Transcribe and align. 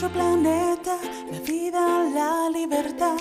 nuestro 0.00 0.20
planeta, 0.20 0.96
la 1.28 1.40
vida, 1.40 2.04
la 2.14 2.48
libertad. 2.50 3.16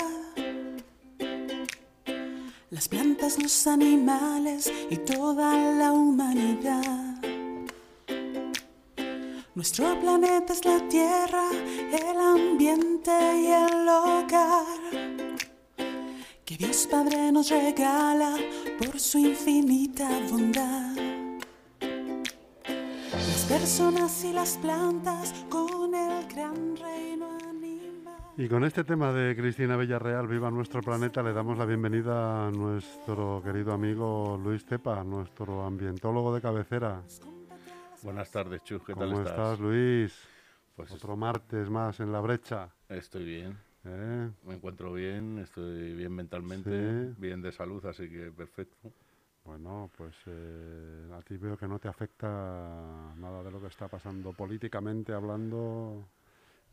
Las 2.70 2.88
plantas, 2.88 3.42
los 3.42 3.66
animales 3.66 4.72
y 4.88 4.98
toda 4.98 5.56
la 5.72 5.92
humanidad. 5.92 7.16
Nuestro 9.56 10.00
planeta 10.00 10.54
es 10.54 10.66
la 10.66 10.88
tierra, 10.88 11.50
el 11.92 12.20
ambiente 12.20 13.12
y 13.42 13.48
el 13.48 13.90
hogar 13.90 15.18
que 16.46 16.58
Dios 16.58 16.88
Padre 16.92 17.32
nos 17.32 17.50
regala 17.50 18.38
por 18.78 19.00
su 19.00 19.18
infinita 19.18 20.08
bondad. 20.30 20.87
Personas 23.68 24.24
y 24.24 24.32
las 24.32 24.56
plantas 24.60 25.34
con 25.50 25.94
el 25.94 26.26
gran 26.34 26.78
reino 26.78 27.38
animal. 27.50 28.16
Y 28.38 28.48
con 28.48 28.64
este 28.64 28.86
tema 28.86 29.12
de 29.12 29.36
Cristina 29.36 29.76
Villarreal, 29.76 30.26
Viva 30.26 30.50
nuestro 30.50 30.80
planeta, 30.82 31.22
le 31.22 31.34
damos 31.34 31.58
la 31.58 31.66
bienvenida 31.66 32.48
a 32.48 32.52
nuestro 32.52 33.42
querido 33.44 33.74
amigo 33.74 34.40
Luis 34.42 34.64
Tepa, 34.66 35.04
nuestro 35.04 35.66
ambientólogo 35.66 36.34
de 36.34 36.40
cabecera. 36.40 37.02
Buenas 38.04 38.32
tardes, 38.32 38.64
Chus, 38.64 38.82
¿qué 38.86 38.94
tal 38.96 39.10
¿Cómo 39.10 39.20
estás? 39.20 39.34
estás, 39.38 39.60
Luis? 39.60 40.18
Pues 40.78 40.90
Otro 40.94 41.18
martes 41.18 41.70
más 41.70 42.00
en 42.00 42.14
la 42.14 42.22
brecha. 42.22 42.70
estoy 42.88 43.26
bien, 43.26 43.58
¿eh? 43.84 44.30
me 44.46 44.54
encuentro 44.54 44.94
bien, 44.94 45.40
estoy 45.40 45.94
bien 45.94 46.14
mentalmente, 46.14 46.70
Sí. 47.10 47.16
bien 47.18 47.42
de 47.42 47.52
salud, 47.52 47.86
así 47.86 48.10
que 48.10 48.32
perfecto. 48.32 48.94
Bueno, 49.48 49.90
pues 49.98 50.14
eh, 50.26 51.10
a 51.18 51.22
ti 51.22 51.38
veo 51.38 51.58
que 51.58 51.70
no 51.70 51.80
te 51.80 51.88
afecta 51.88 52.28
nada 52.28 53.44
de 53.44 53.50
lo 53.50 53.62
que 53.62 53.68
está 53.68 53.88
pasando 53.88 54.34
políticamente 54.34 55.14
hablando. 55.14 56.04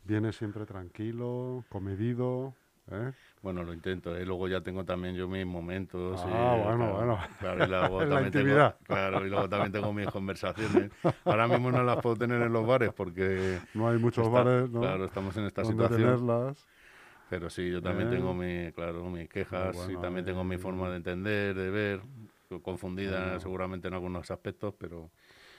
Vienes 0.03 0.35
siempre 0.35 0.65
tranquilo, 0.65 1.63
comedido. 1.69 2.53
¿eh? 2.91 3.13
Bueno, 3.41 3.63
lo 3.63 3.73
intento, 3.73 4.15
¿eh? 4.17 4.25
luego 4.25 4.49
ya 4.49 4.59
tengo 4.59 4.83
también 4.83 5.15
yo 5.15 5.27
mis 5.29 5.45
momentos. 5.45 6.19
y, 6.25 6.27
Ah, 6.27 6.57
bueno, 6.65 6.77
claro, 6.77 6.95
bueno. 6.97 7.19
Claro 7.39 7.63
y, 7.63 7.67
luego 7.69 7.99
la 8.03 8.09
también 8.09 8.31
tengo, 8.33 8.73
claro, 8.83 9.25
y 9.25 9.29
luego 9.29 9.49
también 9.49 9.71
tengo 9.71 9.93
mis 9.93 10.07
conversaciones. 10.09 10.91
Ahora 11.23 11.47
mismo 11.47 11.71
no 11.71 11.81
las 11.81 11.97
puedo 11.99 12.17
tener 12.17 12.41
en 12.41 12.51
los 12.51 12.67
bares 12.67 12.91
porque 12.93 13.61
No 13.73 13.87
hay 13.87 13.97
muchos 13.99 14.27
está- 14.27 14.43
bares, 14.43 14.69
¿no? 14.69 14.81
claro, 14.81 15.05
estamos 15.05 15.37
en 15.37 15.45
esta 15.45 15.63
situación. 15.63 16.01
tenerlas. 16.01 16.67
Pero 17.29 17.49
sí, 17.49 17.71
yo 17.71 17.81
también 17.81 18.07
Eh. 18.09 18.11
tengo 18.11 18.33
mi, 18.35 18.71
claro, 18.73 19.03
mis 19.09 19.27
quejas 19.29 19.75
bueno, 19.75 19.91
y 19.91 19.97
también 20.01 20.25
tengo 20.25 20.43
mi 20.43 20.55
eh, 20.55 20.59
forma 20.59 20.89
de 20.89 20.97
entender, 20.97 21.55
de 21.55 21.69
ver, 21.71 22.01
confundida 22.61 23.39
seguramente 23.39 23.87
en 23.87 23.93
algunos 23.93 24.29
aspectos, 24.31 24.73
pero 24.77 25.09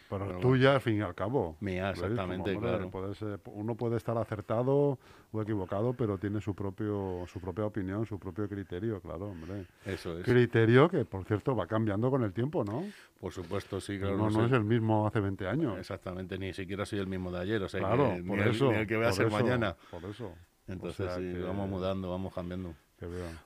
Pero 0.08 0.38
tuya, 0.38 0.74
al 0.76 0.80
fin 0.80 0.98
y 0.98 1.00
al 1.00 1.16
cabo. 1.16 1.56
Mía, 1.60 1.90
exactamente, 1.90 2.54
Hombre, 2.54 2.58
claro. 2.70 2.90
puede 2.90 3.14
ser- 3.16 3.40
uno 3.46 3.74
puede 3.74 3.96
estar 3.96 4.16
acertado 4.16 4.98
o 5.32 5.42
equivocado, 5.42 5.94
pero 5.94 6.16
tiene 6.16 6.40
su 6.40 6.54
propio 6.54 7.24
su 7.26 7.40
propia 7.40 7.66
opinión, 7.66 8.06
su 8.06 8.16
propio 8.18 8.48
criterio, 8.48 9.00
claro, 9.00 9.26
hombre. 9.30 9.66
eso 9.84 10.16
es. 10.16 10.24
Criterio 10.24 10.88
que, 10.88 11.04
por 11.04 11.24
cierto, 11.24 11.56
va 11.56 11.66
cambiando 11.66 12.08
con 12.08 12.22
el 12.22 12.32
tiempo, 12.32 12.62
¿no? 12.64 12.84
Por 13.20 13.32
supuesto, 13.32 13.80
sí, 13.80 13.98
claro. 13.98 14.16
no, 14.16 14.30
no 14.30 14.46
es 14.46 14.52
el 14.52 14.62
mismo 14.62 15.06
hace 15.08 15.18
20 15.18 15.48
años. 15.48 15.76
Exactamente, 15.76 16.38
ni 16.38 16.52
siquiera 16.52 16.86
soy 16.86 17.00
el 17.00 17.08
mismo 17.08 17.32
de 17.32 17.40
ayer, 17.40 17.60
o 17.62 17.68
sea, 17.68 17.80
claro, 17.80 18.14
que 18.14 18.22
por 18.22 18.36
ni, 18.36 18.42
el, 18.44 18.50
eso. 18.50 18.70
ni 18.70 18.78
el 18.78 18.86
que 18.86 18.96
voy 18.96 19.06
a 19.06 19.12
ser 19.12 19.26
eso, 19.26 19.36
mañana. 19.36 19.76
Por 19.90 20.04
eso. 20.04 20.32
Entonces, 20.68 21.06
sea 21.06 21.16
sí, 21.16 21.32
que- 21.32 21.40
vamos 21.42 21.68
mudando, 21.68 22.10
vamos 22.10 22.32
cambiando. 22.32 22.74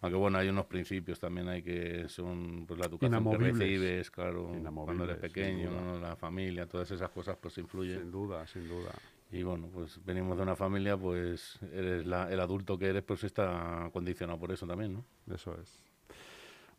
Aunque 0.00 0.16
bueno, 0.16 0.38
hay 0.38 0.48
unos 0.48 0.66
principios 0.66 1.18
también 1.18 1.48
hay 1.48 1.62
que 1.62 2.08
son 2.08 2.64
pues 2.66 2.78
la 2.78 2.86
educación 2.86 3.24
que 3.30 3.36
recibes, 3.38 4.10
claro, 4.10 4.50
cuando 4.84 5.04
eres 5.04 5.16
pequeño, 5.16 5.98
la 6.00 6.16
familia, 6.16 6.66
todas 6.66 6.90
esas 6.90 7.10
cosas 7.10 7.36
pues 7.40 7.58
influyen. 7.58 7.98
Sin 8.00 8.10
duda, 8.10 8.46
sin 8.46 8.68
duda. 8.68 8.92
Y 9.32 9.42
bueno, 9.42 9.68
pues 9.72 10.00
venimos 10.04 10.36
de 10.36 10.42
una 10.42 10.56
familia, 10.56 10.96
pues 10.96 11.58
eres 11.72 12.06
la- 12.06 12.30
el 12.32 12.40
adulto 12.40 12.78
que 12.78 12.86
eres, 12.88 13.02
pues 13.02 13.22
está 13.24 13.88
condicionado 13.92 14.38
por 14.38 14.50
eso 14.52 14.66
también, 14.66 14.92
¿no? 14.94 15.04
Eso 15.34 15.56
es. 15.60 15.82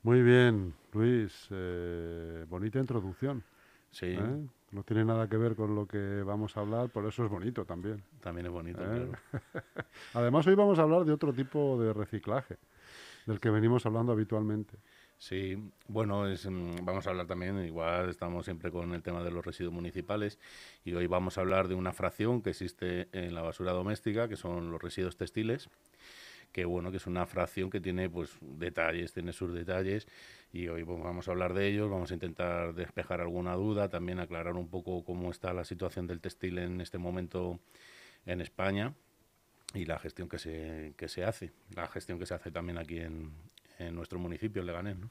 Muy 0.03 0.22
bien, 0.22 0.74
Luis. 0.94 1.48
eh, 1.52 2.46
bonita 2.50 2.80
introducción. 2.80 3.44
Sí, 3.92 4.06
¿eh? 4.08 4.48
No 4.72 4.84
tiene 4.84 5.04
nada 5.04 5.28
que 5.28 5.36
ver 5.36 5.56
con 5.56 5.76
lo 5.76 5.86
que 5.86 6.24
vamos 6.24 6.56
a 6.56 6.62
hablar, 6.62 6.90
por 6.90 7.06
eso 7.06 7.26
es 7.26 7.30
bonito 7.30 7.66
también. 7.66 8.04
también 8.22 8.46
es 8.46 8.52
bonito, 8.54 8.82
¿Eh? 8.82 8.86
claro. 8.86 9.12
Además, 10.14 10.48
hoy 10.48 10.56
vamos 10.56 10.80
a 10.80 10.84
hablar 10.84 11.04
de 11.04 11.12
otro 11.12 11.34
tipo 11.34 11.82
de 11.82 11.92
reciclaje, 11.92 12.58
del 13.26 13.40
que 13.42 13.50
venimos 13.50 13.86
hablando 13.86 14.14
habitualmente. 14.14 14.78
Sí, 15.18 15.56
bueno, 15.88 16.26
es, 16.28 16.50
mm, 16.50 16.84
vamos 16.84 17.06
a 17.06 17.12
hablar 17.12 17.28
también, 17.28 17.64
igual 17.66 18.09
estamos 18.09 18.46
siempre 18.46 18.72
con 18.72 18.94
el 18.94 19.04
tema 19.04 19.22
de 19.24 19.30
los 19.30 19.46
residuos 19.46 19.74
municipales 19.74 20.40
y 20.84 20.94
hoy 20.94 21.06
vamos 21.06 21.38
a 21.38 21.42
hablar 21.42 21.68
de 21.68 21.76
una 21.76 21.92
fracción 21.92 22.42
que 22.42 22.52
existe 22.52 23.08
en 23.12 23.36
la 23.36 23.42
basura 23.42 23.74
doméstica, 23.74 24.28
que 24.28 24.38
son 24.38 24.72
los 24.72 24.82
residuos 24.82 25.18
textiles, 25.18 25.70
que 26.52 26.66
bueno, 26.66 26.92
que 26.92 26.98
es 26.98 27.08
una 27.08 27.26
fracción 27.26 27.70
que 27.70 27.80
tiene 27.80 28.09
pues 28.09 28.36
detalles, 28.42 29.14
tiene 29.14 29.32
sus 29.32 29.53
detalles 29.53 30.08
y 30.53 30.67
hoy 30.67 30.84
pues, 30.84 31.01
vamos 31.01 31.28
a 31.28 31.31
hablar 31.31 31.53
de 31.53 31.67
ellos, 31.67 31.89
vamos 31.89 32.12
a 32.12 32.13
intentar 32.13 32.73
despejar 32.73 33.22
alguna 33.22 33.53
duda, 33.56 33.89
también 33.89 34.19
aclarar 34.19 34.56
un 34.56 34.67
poco 34.67 35.03
cómo 35.03 35.31
está 35.31 35.53
la 35.53 35.63
situación 35.63 36.07
del 36.07 36.19
textil 36.19 36.57
en 36.57 36.81
este 36.81 36.97
momento 36.97 37.59
en 38.25 38.41
España 38.41 38.94
y 39.73 39.85
la 39.85 39.97
gestión 40.00 40.28
que 40.28 40.38
se, 40.40 40.94
que 40.97 41.07
se 41.07 41.23
hace, 41.23 41.51
la 41.75 41.88
gestión 41.88 42.19
que 42.19 42.25
se 42.25 42.34
hace 42.34 42.51
también 42.51 42.78
aquí 42.78 43.00
en, 43.00 43.31
en 43.79 43.95
nuestro 43.95 44.19
municipio, 44.19 44.61
en 44.61 44.66
Leganés, 44.67 44.97
¿no? 44.97 45.09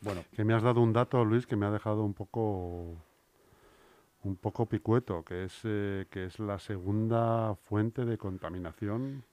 Bueno, 0.00 0.24
Que 0.36 0.44
me 0.44 0.54
has 0.54 0.62
dado 0.62 0.80
un 0.80 0.92
dato, 0.92 1.24
Luis, 1.24 1.44
que 1.46 1.56
me 1.56 1.66
ha 1.66 1.70
dejado 1.70 2.04
un 2.04 2.14
poco 2.14 2.96
un 4.24 4.36
poco 4.36 4.66
picueto, 4.66 5.24
que 5.24 5.44
es 5.44 5.60
eh, 5.64 6.06
que 6.10 6.26
es 6.26 6.38
la 6.38 6.58
segunda 6.58 7.54
fuente 7.56 8.04
de 8.04 8.18
contaminación, 8.18 9.24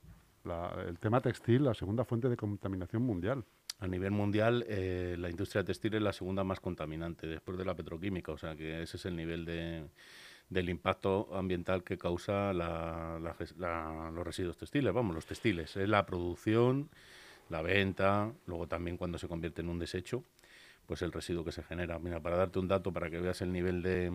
la- 0.44 0.74
el 0.88 0.98
tema 0.98 1.20
textil, 1.20 1.64
la 1.64 1.74
segunda 1.74 2.04
fuente 2.04 2.28
de 2.28 2.36
contaminación 2.36 3.02
mundial. 3.02 3.44
A 3.78 3.86
nivel 3.86 4.10
mundial, 4.10 4.64
eh, 4.68 5.16
la 5.18 5.28
industria 5.30 5.64
textil 5.64 5.94
es 5.94 6.02
la 6.02 6.12
segunda 6.12 6.44
más 6.44 6.60
contaminante 6.60 7.26
después 7.26 7.58
de 7.58 7.64
la 7.64 7.74
petroquímica, 7.74 8.32
o 8.32 8.38
sea 8.38 8.56
que 8.56 8.82
ese 8.82 8.96
es 8.96 9.04
el 9.06 9.16
nivel 9.16 9.44
de, 9.44 9.84
del 10.50 10.68
impacto 10.70 11.28
ambiental 11.34 11.84
que 11.84 11.98
causa 11.98 12.52
la- 12.54 13.18
los 13.20 14.24
residuos 14.26 14.56
textiles, 14.56 14.92
vamos, 14.94 15.14
los 15.14 15.26
textiles, 15.26 15.76
es 15.76 15.88
la 15.88 16.06
producción, 16.06 16.88
la 17.50 17.62
venta, 17.62 18.32
luego 18.46 18.66
también 18.68 18.96
cuando 18.96 19.18
se 19.18 19.28
convierte 19.28 19.62
en 19.62 19.68
un 19.68 19.78
desecho, 19.78 20.24
pues 20.86 21.02
el 21.02 21.12
residuo 21.12 21.44
que 21.44 21.52
se 21.52 21.62
genera. 21.62 21.98
Mira, 21.98 22.20
para 22.20 22.36
darte 22.36 22.58
un 22.58 22.68
dato, 22.68 22.92
para 22.92 23.10
que 23.10 23.20
veas 23.20 23.42
el 23.42 23.52
nivel 23.52 23.82
de, 23.82 24.10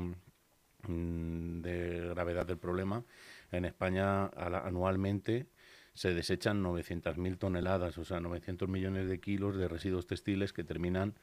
mm, 0.87 1.61
de 1.61 2.07
gravedad 2.09 2.45
del 2.45 2.57
problema, 2.57 3.03
en 3.51 3.65
España 3.65 4.27
anualmente 4.27 5.47
se 5.93 6.13
desechan 6.13 6.63
900.000 6.63 7.37
toneladas, 7.37 7.97
o 7.97 8.05
sea, 8.05 8.19
900 8.19 8.69
millones 8.69 9.07
de 9.07 9.19
kilos 9.19 9.57
de 9.57 9.67
residuos 9.67 10.07
textiles 10.07 10.53
que 10.53 10.63
terminan 10.63 11.15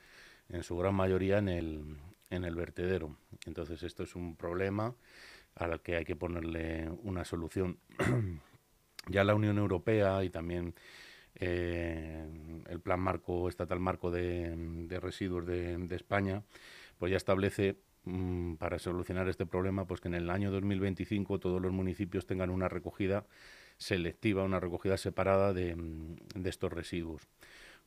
en 0.49 0.63
su 0.63 0.77
gran 0.77 0.95
mayoría 0.95 1.39
en 1.39 1.49
el, 1.49 1.97
en 2.31 2.45
el 2.45 2.55
vertedero. 2.55 3.17
Entonces, 3.47 3.83
esto 3.83 4.03
es 4.03 4.15
un 4.15 4.37
problema 4.37 4.95
al 5.55 5.81
que 5.81 5.97
hay 5.97 6.05
que 6.05 6.17
ponerle 6.17 6.89
una 7.03 7.25
solución. 7.25 7.79
ya 9.09 9.25
la 9.25 9.35
Unión 9.35 9.59
Europea 9.59 10.23
y 10.25 10.31
también 10.31 10.75
eh, 11.35 12.27
el 12.69 12.81
plan 12.81 13.01
marco 13.01 13.49
estatal 13.49 13.81
marco 13.81 14.11
de, 14.11 14.55
de 14.57 15.01
residuos 15.01 15.47
de, 15.47 15.95
España, 15.95 16.43
pues 16.99 17.11
ya 17.11 17.17
establece 17.17 17.77
mm, 18.05 18.55
para 18.55 18.79
solucionar 18.79 19.29
este 19.29 19.47
problema, 19.47 19.87
pues 19.87 20.01
que 20.01 20.09
en 20.09 20.15
el 20.15 20.31
año 20.31 20.51
2025 20.51 21.39
todos 21.39 21.61
los 21.61 21.73
municipios 21.73 22.27
tengan 22.27 22.51
una 22.51 22.69
recogida 22.69 23.25
selectiva, 23.79 24.45
una 24.45 24.61
recogida 24.61 24.97
separada 24.97 25.53
de, 25.53 25.75
mm, 25.77 26.17
de 26.35 26.51
estos 26.51 26.73
residuos. 26.73 27.23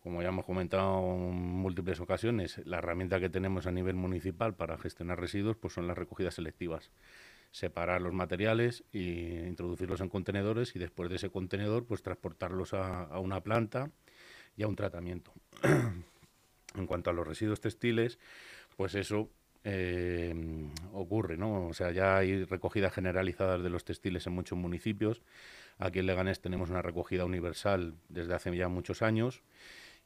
Como 0.02 0.22
ya 0.22 0.30
hemos 0.30 0.46
comentado 0.46 1.00
en 1.14 1.36
múltiples 1.36 2.00
ocasiones, 2.00 2.60
la 2.66 2.80
herramienta 2.80 3.20
que 3.20 3.30
tenemos 3.30 3.68
a 3.68 3.72
nivel 3.72 3.96
municipal 3.96 4.56
para 4.56 4.78
gestionar 4.78 5.20
residuos 5.20 5.58
pues 5.58 5.74
son 5.74 5.88
las 5.88 5.98
recogidas 5.98 6.36
selectivas. 6.36 6.90
Separar 7.52 8.02
los 8.02 8.14
materiales 8.14 8.84
e 8.94 9.46
introducirlos 9.48 10.02
en 10.02 10.10
contenedores 10.10 10.76
y 10.76 10.80
después 10.80 11.10
de 11.10 11.18
ese 11.18 11.30
contenedor 11.30 11.86
pues 11.86 12.02
transportarlos 12.02 12.74
a, 12.74 13.04
a 13.04 13.20
una 13.20 13.42
planta 13.42 13.92
y 14.58 14.64
a 14.64 14.68
un 14.68 14.76
tratamiento. 14.76 15.34
en 16.76 16.88
cuanto 16.88 17.10
a 17.10 17.14
los 17.14 17.28
residuos 17.28 17.62
textiles, 17.62 18.18
pues 18.78 18.96
eso 18.96 19.30
eh, 19.64 20.34
ocurre, 20.94 21.38
¿no? 21.38 21.68
O 21.68 21.74
sea, 21.74 21.92
ya 21.92 22.18
hay 22.18 22.46
recogidas 22.46 22.94
generalizadas 22.94 23.62
de 23.62 23.70
los 23.70 23.86
textiles 23.86 24.26
en 24.28 24.34
muchos 24.34 24.58
municipios. 24.58 25.22
Aquí 25.78 26.00
en 26.00 26.06
Leganés 26.06 26.42
tenemos 26.42 26.70
una 26.70 26.82
recogida 26.82 27.26
universal 27.26 27.96
desde 28.10 28.34
hace 28.34 28.56
ya 28.56 28.68
muchos 28.68 29.02
años 29.02 29.42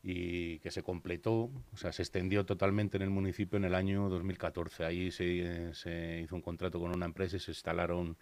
y 0.03 0.59
que 0.59 0.71
se 0.71 0.83
completó, 0.83 1.49
o 1.73 1.77
sea, 1.77 1.91
se 1.91 2.03
extendió 2.03 2.45
totalmente 2.45 2.97
en 2.97 3.03
el 3.03 3.09
municipio 3.09 3.57
en 3.57 3.65
el 3.65 3.75
año 3.75 4.07
2014. 4.09 4.85
Ahí 4.85 5.11
se, 5.11 6.21
hizo 6.23 6.35
un 6.35 6.41
contrato 6.41 6.79
con 6.79 6.95
una 6.95 7.05
empresa 7.05 7.37
y 7.37 7.39
se 7.39 7.51
instalaron 7.51 8.17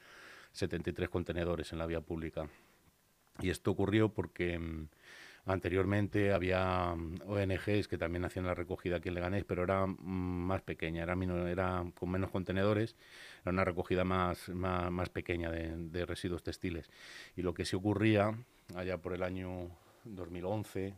73 0.54 1.10
contenedores 1.10 1.74
en 1.74 1.80
la 1.80 1.86
vía 1.86 2.02
pública. 2.02 2.48
Y 3.42 3.50
esto 3.50 3.72
ocurrió 3.72 4.14
porque 4.14 4.58
mm, 4.58 4.88
Anteriormente 5.46 6.32
había 6.32 6.96
mm, 6.96 7.20
ONGs 7.28 7.88
que 7.90 7.98
también 7.98 8.24
hacían 8.24 8.46
la 8.46 8.54
recogida 8.56 8.98
aquí 8.98 9.10
en 9.10 9.16
Leganés, 9.16 9.44
pero 9.44 9.64
era 9.64 9.86
mm, 9.86 9.98
más 9.98 10.62
pequeña, 10.62 11.04
era, 11.04 11.16
era 11.50 11.84
con 11.96 12.10
menos 12.10 12.32
contenedores, 12.32 12.96
era 13.44 13.52
una 13.52 13.66
recogida 13.66 14.06
más, 14.06 14.50
más, 14.50 15.10
pequeña 15.10 15.52
de, 15.52 16.06
residuos 16.06 16.44
textiles. 16.44 16.90
Y 17.36 17.42
lo 17.42 17.54
que 17.54 17.66
sí 17.66 17.76
ocurría 17.76 18.34
allá 18.76 18.98
por 18.98 19.14
el 19.14 19.22
año 19.22 19.70
2011, 20.06 20.94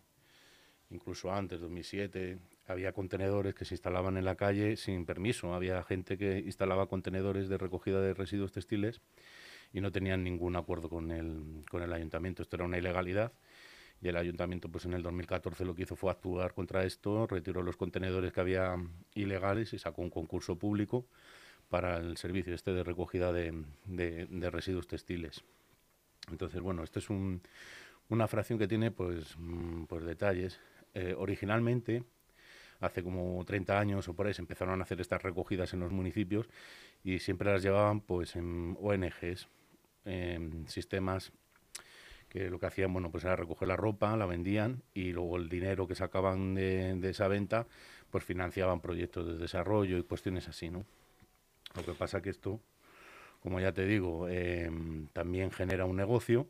incluso 0.92 1.32
antes, 1.34 1.60
2007, 1.60 2.38
había 2.68 2.94
contenedores 2.94 3.56
que 3.56 3.66
se 3.66 3.74
instalaban 3.74 4.18
en 4.18 4.26
la 4.26 4.36
calle 4.36 4.78
sin 4.78 5.06
permiso. 5.06 5.56
Había 5.56 5.82
gente 5.84 6.20
que 6.20 6.38
instalaba 6.40 6.88
contenedores 6.88 7.50
de 7.50 7.58
recogida 7.58 8.00
de 8.00 8.14
residuos 8.14 8.52
textiles 8.52 9.02
y 9.74 9.82
no 9.82 9.92
tenían 9.92 10.24
ningún 10.24 10.56
acuerdo 10.56 10.88
con 10.88 11.10
el, 11.10 11.64
con 11.70 11.82
el 11.82 11.92
ayuntamiento. 11.94 12.44
Esto 12.44 12.58
era 12.58 12.66
una 12.66 12.78
ilegalidad 12.78 13.34
y 14.02 14.08
el 14.08 14.18
ayuntamiento 14.18 14.70
pues 14.70 14.86
en 14.86 14.94
el 14.94 15.02
2014 15.02 15.66
lo 15.66 15.74
que 15.74 15.84
hizo 15.84 15.96
fue 15.96 16.12
actuar 16.12 16.54
contra 16.54 16.84
esto, 16.84 17.26
retiró 17.26 17.64
los 17.64 17.76
contenedores 17.76 18.32
que 18.34 18.40
había 18.40 18.76
ilegales 19.16 19.74
y 19.74 19.80
sacó 19.80 20.04
un 20.04 20.12
concurso 20.12 20.60
público 20.60 21.08
para 21.70 21.98
el 21.98 22.18
servicio 22.18 22.54
este 22.54 22.72
de 22.74 22.84
recogida 22.84 23.32
de, 23.34 23.66
de, 23.86 24.50
residuos 24.50 24.88
textiles. 24.88 25.44
Entonces, 26.32 26.62
bueno, 26.62 26.84
esto 26.84 27.00
es 27.00 27.10
un, 27.10 27.42
una 28.10 28.28
fracción 28.28 28.60
que 28.60 28.68
tiene 28.68 28.92
pues, 28.92 29.36
mm, 29.38 29.86
pues 29.86 30.06
detalles. 30.06 30.60
Eh, 30.94 31.14
originalmente, 31.18 32.04
hace 32.80 33.04
como 33.04 33.44
30 33.46 33.80
años 33.80 34.08
o 34.08 34.14
por 34.14 34.28
ahí, 34.28 34.34
empezaron 34.38 34.80
a 34.80 34.84
hacer 34.84 35.02
estas 35.02 35.22
recogidas 35.22 35.74
en 35.74 35.80
los 35.82 35.92
municipios 35.92 36.50
y 37.04 37.20
siempre 37.20 37.52
las 37.52 37.62
llevaban 37.64 38.02
pues 38.02 38.36
en 38.36 38.78
ONGs, 38.80 39.48
en 40.06 40.68
sistemas 40.68 41.32
que 42.30 42.50
lo 42.50 42.60
que 42.60 42.66
hacían, 42.66 42.92
bueno, 42.92 43.12
pues 43.12 43.24
era 43.24 43.36
recoger 43.36 43.68
la 43.68 43.78
ropa, 43.78 44.18
la 44.18 44.26
vendían 44.26 44.84
y 44.94 45.14
luego 45.14 45.38
el 45.38 45.48
dinero 45.48 45.88
que 45.88 45.96
sacaban 45.96 46.56
de, 46.56 47.10
esa 47.10 47.28
venta, 47.28 47.66
pues 48.10 48.24
financiaban 48.24 48.82
proyectos 48.82 49.28
de 49.28 49.38
desarrollo 49.38 49.98
y 49.98 50.04
cuestiones 50.04 50.48
así, 50.50 50.70
¿no? 50.70 50.86
Lo 51.76 51.84
que 51.84 51.94
pasa 51.94 52.22
que 52.22 52.30
esto, 52.30 52.62
como 53.42 53.60
ya 53.60 53.72
te 53.72 53.86
digo, 53.86 54.28
em, 54.30 55.08
también 55.08 55.52
genera 55.52 55.86
un 55.86 55.96
negocio 55.96 56.48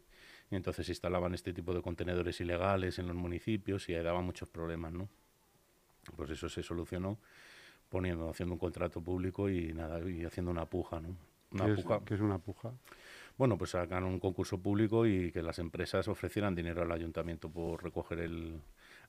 y 0.51 0.55
entonces 0.55 0.85
se 0.85 0.91
instalaban 0.91 1.33
este 1.33 1.53
tipo 1.53 1.73
de 1.73 1.81
contenedores 1.81 2.39
ilegales 2.41 2.99
en 2.99 3.07
los 3.07 3.15
municipios 3.15 3.89
y 3.89 3.93
daba 3.93 4.21
muchos 4.21 4.49
problemas, 4.49 4.93
¿no? 4.93 5.09
Pues 6.15 6.29
eso 6.29 6.49
se 6.49 6.61
solucionó 6.61 7.17
poniendo, 7.89 8.29
haciendo 8.29 8.53
un 8.53 8.59
contrato 8.59 9.01
público 9.01 9.49
y 9.49 9.73
nada, 9.73 10.07
y 10.07 10.23
haciendo 10.23 10.51
una 10.51 10.65
puja, 10.65 10.99
¿no? 10.99 11.15
Una 11.51 11.73
puja. 11.73 12.01
¿Qué 12.05 12.15
es 12.15 12.21
una 12.21 12.37
puja? 12.37 12.73
bueno, 13.37 13.57
pues 13.57 13.71
sacan 13.71 14.03
un 14.03 14.19
concurso 14.19 14.61
público 14.61 15.05
y 15.05 15.31
que 15.31 15.41
las 15.41 15.59
empresas 15.59 16.07
ofrecieran 16.07 16.55
dinero 16.55 16.83
al 16.83 16.91
ayuntamiento 16.91 17.49
por 17.49 17.83
recoger 17.83 18.19
el, 18.19 18.61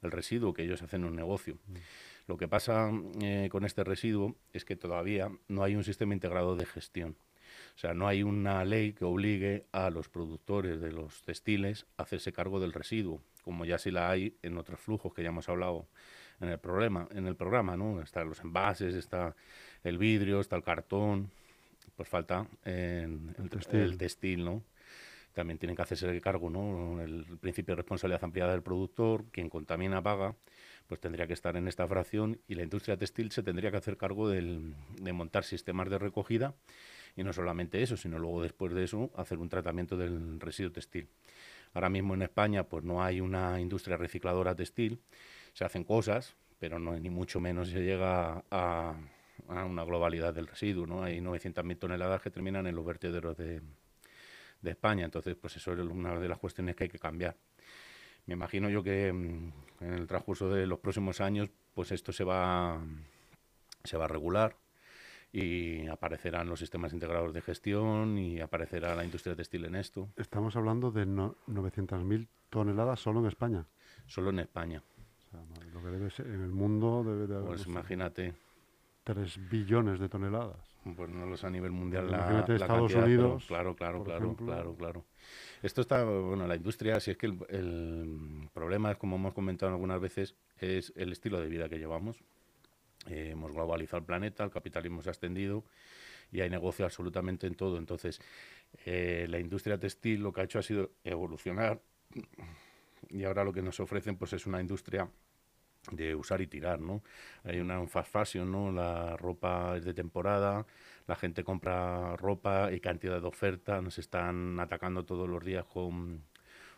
residuo, 0.03 0.53
que 0.53 0.63
ellos 0.63 0.83
hacen 0.83 1.05
un 1.05 1.17
negocio. 1.17 1.59
Mm. 1.67 1.75
Lo 2.27 2.37
que 2.37 2.49
pasa 2.49 2.91
eh, 3.21 3.49
con 3.51 3.65
este 3.65 3.85
residuo 3.85 4.37
es 4.53 4.65
que 4.65 4.77
todavía 4.77 5.31
no 5.49 5.63
hay 5.63 5.77
un 5.77 5.85
sistema 5.85 6.15
integrado 6.15 6.57
de 6.57 6.67
gestión. 6.67 7.17
O 7.77 7.79
sea, 7.79 7.95
no 7.95 8.09
hay 8.09 8.23
una 8.23 8.65
ley 8.65 8.93
que 8.93 9.05
obligue 9.05 9.67
a 9.73 9.91
los 9.91 10.09
productores 10.09 10.81
de 10.81 10.93
los 10.93 11.23
textiles 11.23 11.87
a 11.97 12.03
hacerse 12.03 12.33
cargo 12.33 12.59
del 12.59 12.73
residuo, 12.73 13.21
como 13.45 13.65
ya 13.65 13.79
sí 13.79 13.91
la 13.91 14.11
hay 14.11 14.37
en 14.43 14.57
otros 14.57 14.81
flujos 14.81 15.13
que 15.15 15.23
ya 15.23 15.29
hemos 15.29 15.49
hablado 15.49 15.87
en 16.41 16.49
el 16.49 16.59
programa, 16.59 17.09
en 17.13 17.27
el 17.27 17.37
programa, 17.37 17.77
¿no? 17.77 18.01
Están 18.03 18.29
los 18.29 18.41
envases, 18.41 18.95
está 18.95 19.37
el 19.85 19.99
vidrio, 19.99 20.41
está 20.41 20.57
el 20.57 20.63
cartón, 20.63 21.31
pues 21.97 22.09
falta 22.09 22.47
el, 22.65 23.35
textil. 23.99 24.45
¿no? 24.45 24.63
También 25.33 25.59
tienen 25.59 25.77
que 25.77 25.83
hacerse 25.83 26.09
el 26.09 26.21
cargo, 26.21 26.51
¿no? 26.51 27.01
El 27.01 27.25
principio 27.39 27.73
de 27.73 27.77
responsabilidad 27.77 28.25
ampliada 28.25 28.53
del 28.53 28.63
productor, 28.63 29.25
quien 29.31 29.49
contamina 29.49 30.03
paga, 30.03 30.35
pues 30.87 31.01
tendría 31.01 31.27
que 31.27 31.33
estar 31.33 31.57
en 31.57 31.69
esta 31.69 31.87
fracción 31.87 32.41
y 32.47 32.55
la 32.55 32.63
industria 32.63 32.97
textil 32.97 33.31
se 33.33 33.43
tendría 33.43 33.71
que 33.71 33.77
hacer 33.77 33.97
cargo 33.97 34.29
de 34.29 35.13
montar 35.13 35.45
sistemas 35.45 35.91
de 35.91 35.99
recogida 35.99 36.55
y 37.17 37.25
no 37.25 37.33
solamente 37.33 37.83
eso, 37.83 37.97
sino 37.97 38.19
luego 38.19 38.43
después 38.43 38.75
de 38.75 38.85
eso 38.85 39.11
hacer 39.17 39.39
un 39.39 39.49
tratamiento 39.49 39.97
del 39.97 40.39
residuo 40.39 40.71
textil. 40.73 41.09
Ahora 41.73 41.89
mismo 41.89 42.15
en 42.15 42.23
España 42.23 42.65
pues 42.65 42.85
no 42.85 43.03
hay 43.03 43.21
una 43.21 43.61
industria 43.61 43.97
recicladora 43.97 44.55
textil, 44.55 45.01
se 45.53 45.65
hacen 45.65 45.85
cosas, 45.85 46.37
pero 46.59 46.79
no 46.79 46.99
ni 46.99 47.11
mucho 47.11 47.41
menos 47.41 47.69
se 47.69 47.81
llega 47.81 48.45
a, 48.51 48.95
a 49.49 49.65
una 49.65 49.85
globalidad 49.85 50.33
del 50.33 50.47
residuo, 50.47 50.87
¿no? 50.87 51.03
Hay 51.03 51.21
900.000 51.21 51.79
toneladas 51.79 52.23
que 52.23 52.31
terminan 52.31 52.67
en 52.67 52.75
los 52.75 52.85
vertederos 52.85 53.37
de, 53.37 53.61
de 54.61 54.71
España, 54.71 55.05
entonces 55.05 55.37
pues 55.37 55.57
eso 55.57 55.73
es 55.73 55.79
una 55.79 56.19
de 56.19 56.29
las 56.29 56.39
cuestiones 56.39 56.77
que 56.77 56.85
hay 56.85 56.91
que 56.91 56.99
cambiar. 56.99 57.37
Me 58.27 58.35
imagino 58.35 58.69
yo 58.69 58.83
que 58.83 59.13
mm, 59.13 59.53
en 59.81 59.93
el 59.93 60.07
transcurso 60.07 60.49
de 60.49 60.67
los 60.67 60.79
próximos 60.79 61.21
años 61.21 61.51
pues 61.75 61.93
esto 61.93 62.13
se 62.13 62.25
va, 62.25 62.81
se 63.85 63.97
va 63.97 64.07
a 64.07 64.09
regular 64.09 64.57
y 65.33 65.87
aparecerán 65.89 66.49
los 66.49 66.61
sistemas 66.61 66.93
integrados 66.93 67.35
de 67.35 67.43
gestión 67.43 68.17
y 68.17 68.41
aparecerá 68.41 68.95
la 68.95 69.05
industria 69.05 69.37
textil 69.37 69.67
en 69.67 69.75
esto. 69.75 70.09
Estamos 70.17 70.57
hablando 70.57 70.91
de 70.91 71.05
no, 71.05 71.37
900.000 71.49 72.27
toneladas 72.49 73.01
solo 73.01 73.21
en 73.21 73.27
España. 73.27 73.67
Solo 74.07 74.31
en 74.31 74.39
España. 74.39 74.83
lo 75.73 75.83
que 75.83 75.89
debe 75.89 76.11
ser 76.11 76.27
en 76.29 76.43
el 76.43 76.51
mundo 76.53 77.05
debe 77.05 77.27
de 77.27 77.35
haber... 77.35 77.49
Pues 77.49 77.67
imagínate. 77.67 78.33
3 79.05 79.51
billones 79.51 80.01
de 80.01 80.09
toneladas. 80.09 80.76
Pues 80.95 81.11
no 81.11 81.27
lo 81.27 81.37
sé 81.37 81.47
a 81.47 81.51
nivel 81.51 81.73
mundial. 81.73 82.11
La, 82.11 82.45
Estados 82.49 82.95
Unidos. 82.95 83.45
claro, 83.47 83.75
claro, 83.75 84.05
claro, 84.05 84.37
claro, 84.37 84.75
claro. 84.77 85.05
Esto 85.63 85.81
está, 85.81 86.05
bueno, 86.05 86.47
la 86.47 86.55
industria, 86.55 87.01
si 87.01 87.11
es 87.11 87.17
que 87.17 87.27
el, 87.27 88.49
problema 88.53 88.93
es, 88.93 88.99
como 88.99 89.17
hemos 89.17 89.35
comentado 89.35 89.73
algunas 89.73 90.01
veces, 90.01 90.37
es 90.59 90.93
el 90.97 91.13
estilo 91.13 91.41
de 91.41 91.49
vida 91.49 91.69
que 91.69 91.79
llevamos. 91.79 92.19
Eh, 93.09 93.31
hemos 93.33 93.53
globalizado 93.53 93.99
el 93.99 94.05
planeta, 94.05 94.45
el 94.45 94.51
capitalismo 94.51 95.03
se 95.03 95.09
ha 95.09 95.13
extendido 95.13 95.65
y 96.31 96.41
hay 96.41 96.51
negocio 96.51 96.85
absolutamente 96.85 97.47
en 97.47 97.55
todo. 97.55 97.79
Entonces, 97.79 98.21
eh, 98.85 99.27
la 99.29 99.41
industria 99.41 99.79
textil 99.79 100.21
lo 100.21 100.33
que 100.33 100.43
ha 100.43 100.45
hecho 100.45 100.59
ha 100.59 100.63
sido 100.63 100.91
evolucionar 101.05 101.81
y 103.09 103.25
ahora 103.25 103.45
lo 103.45 103.53
que 103.53 103.63
nos 103.63 103.81
ofrecen 103.81 104.17
pues 104.17 104.33
es 104.33 104.47
una 104.47 104.61
industria 104.61 105.09
de 105.93 106.15
usar 106.15 106.41
y 106.41 106.47
tirar, 106.47 106.81
¿no? 106.81 107.03
Hay 107.45 107.61
una 107.61 107.81
un 107.81 107.89
fast 107.89 108.13
fashion, 108.13 108.51
¿no? 108.51 108.73
La 108.73 109.17
ropa 109.17 109.77
es 109.77 109.85
de 109.85 109.95
temporada, 109.95 110.67
la 111.07 111.17
gente 111.17 111.45
compra 111.45 112.17
ropa 112.17 112.73
y 112.73 112.81
cantidad 112.81 113.21
de 113.21 113.27
ofertas, 113.27 113.83
nos 113.83 113.99
están 113.99 114.59
atacando 114.59 115.05
todos 115.05 115.29
los 115.29 115.45
días 115.45 115.65
con 115.65 116.23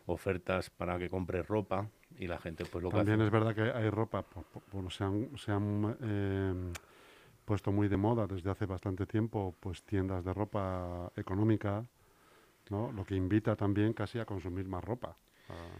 ofertas 0.06 0.70
para 0.70 0.98
que 0.98 1.08
compres 1.08 1.46
ropa 1.46 1.86
y 2.18 2.26
la 2.26 2.38
gente 2.38 2.64
pues 2.64 2.82
lo 2.82 2.90
También 2.90 3.20
es 3.20 3.30
verdad 3.30 3.54
que 3.54 3.70
hay 3.70 3.90
ropa, 3.90 4.24
bueno, 4.72 4.90
se 4.90 5.04
han, 5.04 5.36
se 5.36 5.52
han 5.52 5.96
eh, 6.02 6.72
puesto 7.44 7.72
muy 7.72 7.88
de 7.88 7.96
moda 7.96 8.26
desde 8.26 8.50
hace 8.50 8.66
bastante 8.66 9.06
tiempo, 9.06 9.54
pues 9.60 9.82
tiendas 9.82 10.24
de 10.24 10.32
ropa 10.32 11.12
económica, 11.16 11.84
¿no? 12.70 12.92
Lo 12.92 13.04
que 13.04 13.14
invita 13.14 13.56
también 13.56 13.92
casi 13.92 14.18
a 14.18 14.24
consumir 14.24 14.66
más 14.66 14.82
ropa, 14.82 15.16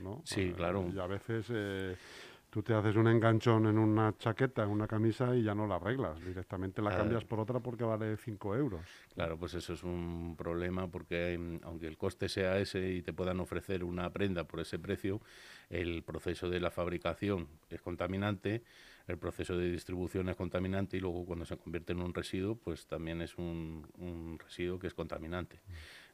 ¿no? 0.03 0.23
Sí, 0.25 0.53
claro. 0.53 0.87
Y 0.95 0.99
a 0.99 1.07
veces... 1.07 1.47
Eh, 1.51 1.97
tú 2.51 2.63
te 2.63 2.75
haces 2.75 2.97
un 2.97 3.09
enganchón 3.09 3.67
en 3.67 3.79
una 3.79 4.17
chaqueta, 4.17 4.63
en 4.63 4.71
una 4.71 4.87
camisa 4.87 5.35
y 5.35 5.43
ya 5.43 5.55
no 5.55 5.67
la 5.67 5.77
arreglas. 5.77 6.19
Directamente 6.25 6.81
la 6.81 6.97
cambias 6.97 7.25
por 7.25 7.41
otra 7.41 7.61
porque 7.61 7.85
vale 7.85 8.17
5 8.17 8.57
euros. 8.57 8.81
Claro, 9.15 9.39
pues 9.39 9.55
eso 9.55 9.75
es 9.75 9.83
un 9.83 10.35
problema 10.37 10.89
porque 10.89 11.37
mm, 11.39 11.65
aunque 11.65 11.87
el 11.87 11.99
coste 11.99 12.29
sea 12.29 12.59
ese 12.59 12.91
y 12.91 13.03
te 13.03 13.13
puedan 13.13 13.41
ofrecer 13.41 13.85
una 13.85 14.11
prenda 14.11 14.45
por 14.45 14.61
ese 14.61 14.79
precio, 14.79 15.21
el 15.69 16.03
proceso 16.03 16.49
de 16.49 16.61
la 16.61 16.71
fabricación 16.71 17.49
es 17.69 17.83
contaminante, 17.83 18.63
el 19.07 19.19
proceso 19.19 19.57
de 19.57 19.71
distribución 19.71 20.29
es 20.29 20.37
contaminante 20.37 20.97
y 20.97 21.01
luego 21.01 21.25
cuando 21.25 21.45
se 21.45 21.57
convierte 21.57 21.93
en 21.93 22.01
un 22.01 22.15
residuo, 22.15 22.57
pues 22.57 22.87
también 22.87 23.23
es 23.23 23.37
un, 23.37 23.87
un 23.99 24.39
residuo 24.39 24.79
que 24.79 24.87
es 24.87 24.95
contaminante. 24.95 25.61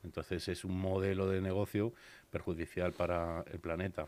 Entonces 0.05 0.49
es 0.49 0.65
un 0.65 0.79
modelo 0.79 1.29
de 1.29 1.41
negocio 1.41 1.93
perjudicial 2.31 2.93
para 2.93 3.45
el 3.53 3.59
planeta. 3.59 4.07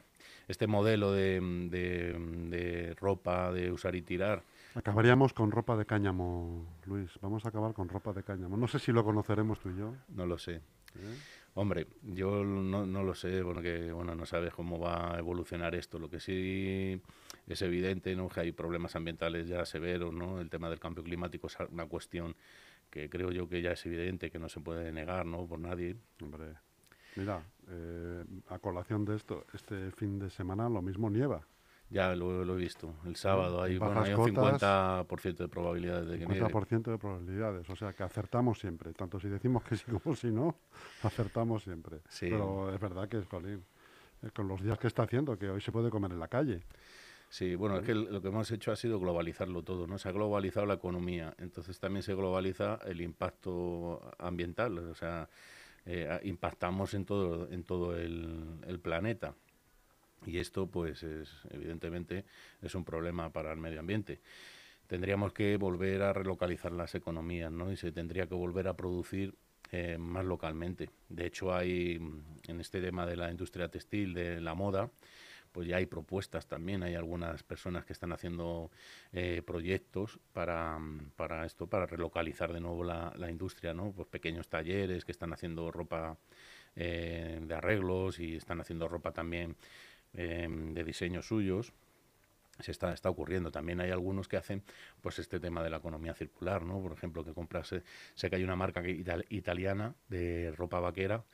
Este 0.48 0.66
modelo 0.66 1.12
de, 1.12 1.40
de, 1.70 2.94
ropa 3.00 3.52
de 3.52 3.72
usar 3.72 3.94
y 3.94 4.02
tirar. 4.02 4.42
Acabaríamos 4.74 5.32
con 5.32 5.50
ropa 5.50 5.76
de 5.76 5.86
cáñamo, 5.86 6.66
Luis. 6.84 7.10
Vamos 7.20 7.44
a 7.44 7.48
acabar 7.48 7.72
con 7.72 7.88
ropa 7.88 8.12
de 8.12 8.22
cáñamo. 8.22 8.56
No 8.56 8.68
sé 8.68 8.78
si 8.78 8.92
lo 8.92 9.04
conoceremos 9.04 9.58
tú 9.60 9.70
y 9.70 9.78
yo. 9.78 9.94
No 10.08 10.26
lo 10.26 10.38
sé. 10.38 10.60
Hombre, 11.54 11.86
yo 12.02 12.44
no, 12.44 12.84
no, 12.84 13.02
lo 13.02 13.14
sé, 13.14 13.42
porque 13.42 13.90
bueno, 13.90 14.14
no 14.14 14.26
sabes 14.26 14.52
cómo 14.52 14.78
va 14.78 15.14
a 15.14 15.18
evolucionar 15.18 15.74
esto. 15.74 15.98
Lo 15.98 16.10
que 16.10 16.20
sí 16.20 17.00
es 17.46 17.62
evidente, 17.62 18.14
¿no? 18.14 18.28
que 18.28 18.40
hay 18.40 18.52
problemas 18.52 18.94
ambientales 18.94 19.48
ya 19.48 19.64
severos, 19.64 20.12
¿no? 20.12 20.40
El 20.40 20.50
tema 20.50 20.68
del 20.68 20.78
cambio 20.78 21.02
climático 21.02 21.46
es 21.46 21.56
una 21.70 21.86
cuestión 21.86 22.36
que 22.96 23.10
creo 23.10 23.30
yo 23.30 23.46
que 23.46 23.60
ya 23.60 23.72
es 23.72 23.84
evidente 23.84 24.30
que 24.30 24.38
no 24.38 24.48
se 24.48 24.60
puede 24.60 24.90
negar, 24.90 25.26
¿no? 25.26 25.46
Por 25.46 25.58
nadie. 25.60 25.96
Hombre, 26.22 26.54
mira, 27.16 27.42
eh, 27.68 28.24
a 28.48 28.58
colación 28.58 29.04
de 29.04 29.16
esto, 29.16 29.44
este 29.52 29.90
fin 29.92 30.18
de 30.18 30.30
semana 30.30 30.68
lo 30.68 30.80
mismo 30.80 31.10
nieva. 31.10 31.46
Ya 31.90 32.16
lo, 32.16 32.42
he 32.42 32.56
visto. 32.56 32.94
El 33.04 33.14
sábado 33.14 33.62
hay, 33.62 33.78
bueno, 33.78 34.00
hay 34.00 34.12
un 34.12 34.34
50% 34.34 35.36
de 35.36 35.48
probabilidades 35.48 36.08
de 36.08 36.18
que 36.18 36.26
50% 36.26 36.90
de 36.90 36.98
probabilidades. 36.98 37.70
O 37.70 37.76
sea 37.76 37.92
que 37.92 38.02
acertamos 38.02 38.58
siempre. 38.58 38.92
Tanto 38.92 39.20
si 39.20 39.28
decimos 39.28 39.62
que 39.62 39.76
sí 39.76 39.84
como 39.84 40.16
si 40.16 40.32
no, 40.32 40.56
acertamos 41.04 41.62
siempre. 41.62 42.00
Pero 42.18 42.74
es 42.74 42.80
verdad 42.80 43.08
que 43.08 43.18
es, 43.18 43.26
jolín, 43.26 43.62
eh, 44.22 44.30
con 44.34 44.48
los 44.48 44.62
días 44.62 44.78
que 44.78 44.88
está 44.88 45.04
haciendo, 45.04 45.38
que 45.38 45.48
hoy 45.48 45.60
se 45.60 45.70
puede 45.70 45.90
comer 45.90 46.10
en 46.10 46.18
la 46.18 46.28
calle. 46.28 46.62
Sí, 47.28 47.54
bueno, 47.54 47.78
es 47.78 47.85
que 47.85 47.95
lo 47.95 48.23
que 48.23 48.28
hemos 48.28 48.50
hecho 48.50 48.73
ha 48.73 48.76
sido 48.76 49.00
globalizarlo 49.00 49.62
todo, 49.62 49.87
¿no? 49.87 49.99
Se 49.99 50.09
ha 50.09 50.12
globalizado 50.12 50.64
la 50.66 50.75
economía, 50.75 51.35
entonces 51.38 51.78
también 51.78 52.02
se 52.02 52.14
globaliza 52.14 52.78
el 52.87 53.00
impacto 53.00 54.00
ambiental, 54.18 54.78
o 54.78 54.95
sea, 54.95 55.28
eh, 55.87 56.21
impactamos 56.25 56.95
en 56.95 57.04
todo, 57.04 57.50
en 57.50 57.64
todo 57.64 57.97
el, 57.97 58.80
planeta. 58.83 59.35
Y 60.25 60.38
esto, 60.38 60.66
pues, 60.66 61.02
es, 61.02 61.30
evidentemente, 61.50 62.25
es 62.62 62.75
un 62.75 62.85
problema 62.85 63.30
para 63.30 63.52
el 63.52 63.59
medio 63.59 63.80
ambiente. 63.80 64.21
Tendríamos 64.87 65.33
que 65.33 65.56
volver 65.56 66.02
a 66.02 66.12
relocalizar 66.12 66.73
las 66.73 66.95
economías, 66.95 67.52
¿no? 67.52 67.73
Y 67.73 67.76
se 67.76 67.92
tendría 67.92 68.26
que 68.26 68.35
volver 68.35 68.68
a 68.68 68.76
producir 68.76 69.35
eh, 69.73 69.99
más 69.99 70.25
localmente. 70.25 70.90
De 71.09 71.26
hecho, 71.26 71.54
hay 71.54 72.00
en 72.47 72.61
este 72.61 72.80
tema 72.80 73.06
de 73.06 73.16
la 73.16 73.30
industria 73.30 73.68
textil, 73.68 74.14
de 74.14 74.40
la 74.40 74.54
moda, 74.54 74.90
pues 75.56 75.68
ya 75.68 75.76
hay 75.76 75.86
propuestas 75.86 76.46
también, 76.46 76.82
hay 76.82 76.96
algunas 76.96 77.42
personas 77.42 77.86
que 77.86 77.94
están 77.94 78.12
haciendo 78.12 78.70
eh, 79.14 79.40
proyectos 79.40 80.20
para, 80.34 80.78
para, 81.16 81.46
esto, 81.46 81.66
para 81.66 81.86
relocalizar 81.86 82.52
de 82.52 82.60
nuevo 82.60 82.84
la, 82.84 83.10
la, 83.16 83.30
industria, 83.30 83.72
¿no? 83.72 83.90
Pues 83.90 84.06
pequeños 84.06 84.50
talleres 84.50 85.06
que 85.06 85.12
están 85.12 85.32
haciendo 85.32 85.70
ropa 85.70 86.18
eh, 86.75 87.40
de 87.40 87.54
arreglos 87.54 88.20
y 88.20 88.36
están 88.36 88.60
haciendo 88.60 88.86
ropa 88.86 89.12
también 89.12 89.56
eh, 90.12 90.46
de 90.46 90.84
diseños 90.84 91.26
suyos 91.26 91.72
se 92.60 92.70
está, 92.70 92.92
está 92.92 93.08
ocurriendo. 93.08 93.50
También 93.50 93.80
hay 93.80 93.90
algunos 93.90 94.28
que 94.28 94.36
hacen 94.36 94.62
pues 95.00 95.18
este 95.18 95.40
tema 95.40 95.62
de 95.62 95.70
la 95.70 95.78
economía 95.78 96.12
circular, 96.12 96.64
¿no? 96.64 96.82
Por 96.82 96.92
ejemplo, 96.92 97.25
que 97.25 97.32
compras, 97.32 97.75
sé 98.14 98.30
que 98.30 98.36
hay 98.36 98.44
una 98.44 98.56
marca 98.56 98.82
italiana 98.86 99.94
de 100.08 100.52
ropa 100.54 100.80
vaquera 100.80 101.25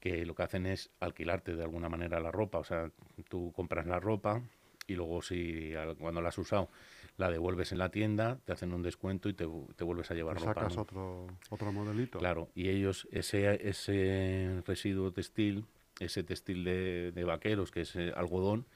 que 0.00 0.24
lo 0.26 0.34
que 0.34 0.42
hacen 0.42 0.66
es 0.66 0.90
alquilarte 1.00 1.56
de 1.56 1.62
alguna 1.62 1.88
manera 1.88 2.20
la 2.20 2.30
ropa. 2.30 2.58
O 2.58 2.64
sea, 2.64 2.90
tú 3.28 3.52
compras 3.54 3.86
la 3.86 4.00
ropa 4.00 4.42
y 4.86 4.94
luego 4.94 5.22
si 5.22 5.72
cuando 5.98 6.20
la 6.20 6.28
has 6.28 6.38
usado 6.38 6.68
la 7.16 7.30
devuelves 7.30 7.72
en 7.72 7.78
la 7.78 7.90
tienda, 7.90 8.38
te 8.44 8.52
hacen 8.52 8.72
un 8.72 8.82
descuento 8.82 9.28
y 9.28 9.34
te, 9.34 9.44
vuelves 9.44 10.10
a 10.10 10.14
llevar 10.14 10.36
ropa. 10.36 10.54
Sacas 10.54 10.76
otro, 10.76 11.26
otro 11.48 11.72
modelito. 11.72 12.18
Claro, 12.18 12.48
y 12.54 12.68
ellos 12.70 13.06
ese, 13.12 13.68
ese 13.68 14.62
residuo 14.66 15.12
textil, 15.12 15.64
ese 16.00 16.24
textil 16.24 16.64
de, 16.64 17.24
vaqueros, 17.24 17.70
que 17.70 17.82
es 17.82 17.94
eh, 17.94 18.12
algodón, 18.16 18.66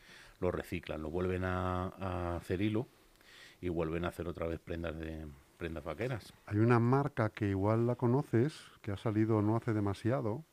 lo 0.41 0.53
reciclan, 0.53 1.03
lo 1.03 1.11
vuelven 1.11 1.45
a, 1.45 1.89
a 1.89 2.37
hacer 2.37 2.63
hilo 2.63 2.87
y 3.61 3.71
vuelven 3.71 4.05
a 4.05 4.09
hacer 4.09 4.29
otra 4.29 4.47
vez 4.47 4.61
prendas 4.61 4.97
de 4.97 5.27
prendas 5.57 5.83
vaqueras. 5.83 6.33
Hay 6.47 6.59
una 6.59 6.79
marca 6.79 7.31
que 7.31 7.49
igual 7.49 7.89
la 7.89 7.97
conoces, 7.97 8.55
que 8.81 8.93
ha 8.93 8.97
salido 8.97 9.43
no 9.43 9.57
hace 9.57 9.73
demasiado, 9.73 10.45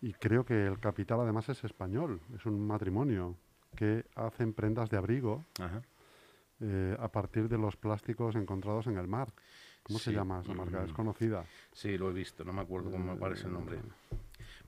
y 0.00 0.12
creo 0.14 0.44
que 0.44 0.66
el 0.66 0.78
capital 0.78 1.20
además 1.20 1.48
es 1.48 1.62
español, 1.64 2.20
es 2.34 2.46
un 2.46 2.66
matrimonio 2.66 3.36
que 3.76 4.06
hacen 4.14 4.52
prendas 4.52 4.90
de 4.90 4.96
abrigo 4.96 5.44
eh, 6.60 6.96
a 6.98 7.08
partir 7.08 7.48
de 7.48 7.58
los 7.58 7.76
plásticos 7.76 8.34
encontrados 8.34 8.86
en 8.86 8.96
el 8.96 9.06
mar. 9.06 9.32
¿Cómo 9.82 9.98
se 9.98 10.12
llama 10.12 10.40
esa 10.40 10.52
marca? 10.54 10.84
Es 10.84 10.92
mm. 10.92 10.94
conocida. 10.94 11.44
Sí, 11.72 11.96
lo 11.96 12.10
he 12.10 12.12
visto, 12.12 12.44
no 12.44 12.52
me 12.52 12.60
acuerdo 12.60 12.90
cómo, 12.90 13.16
cuál 13.18 13.32
es 13.32 13.44
el 13.44 13.52
nombre. 13.52 13.78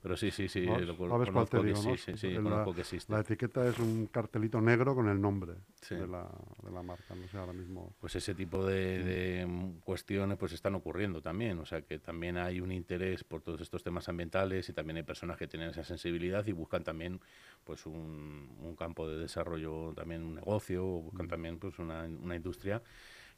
Pero 0.03 0.17
sí, 0.17 0.33
sí, 0.33 0.49
sí, 0.49 0.63
lo, 0.63 0.75
que 0.75 1.77
sí, 1.77 1.97
sí, 1.97 2.17
sí, 2.17 2.35
conozco 2.35 2.75
que 2.75 2.81
existe. 2.81 3.13
La 3.13 3.21
etiqueta 3.21 3.69
es 3.69 3.79
un 3.79 4.09
cartelito 4.09 4.61
negro 4.61 4.97
con 4.97 5.09
el 5.09 5.21
nombre 5.21 5.53
de, 5.89 6.09
la, 6.09 6.29
de, 6.61 6.71
la, 6.73 6.83
marca, 6.83 7.15
no 7.15 7.29
sé 7.29 7.39
ahora 7.39 7.53
mismo. 7.53 7.95
Pues 8.01 8.17
ese 8.17 8.35
tipo 8.35 8.67
de, 8.67 9.47
cuestiones 9.85 10.37
pues 10.39 10.55
están 10.55 10.75
ocurriendo 10.75 11.23
también, 11.23 11.61
o 11.61 11.65
sea 11.65 11.83
que 11.83 12.01
también 12.01 12.37
hay 12.37 12.61
un 12.61 12.73
interés 12.73 13.23
por 13.23 13.43
todos 13.43 13.61
estos 13.61 13.85
temas 13.85 14.09
ambientales 14.09 14.69
y 14.69 14.73
también 14.73 14.97
hay 14.97 15.05
personas 15.05 15.37
que 15.37 15.47
tienen 15.47 15.71
esa 15.71 15.85
sensibilidad 15.85 16.45
y 16.49 16.53
buscan 16.53 16.83
también 16.83 17.21
pues 17.63 17.87
un, 17.87 18.57
un 18.61 18.75
campo 18.75 19.09
de 19.09 19.19
desarrollo, 19.19 19.93
también 19.95 20.25
un 20.25 20.35
negocio, 20.35 20.85
o 20.85 21.03
buscan 21.03 21.29
también 21.29 21.61
pues 21.61 21.79
una, 21.79 22.03
una 22.03 22.35
industria 22.35 22.83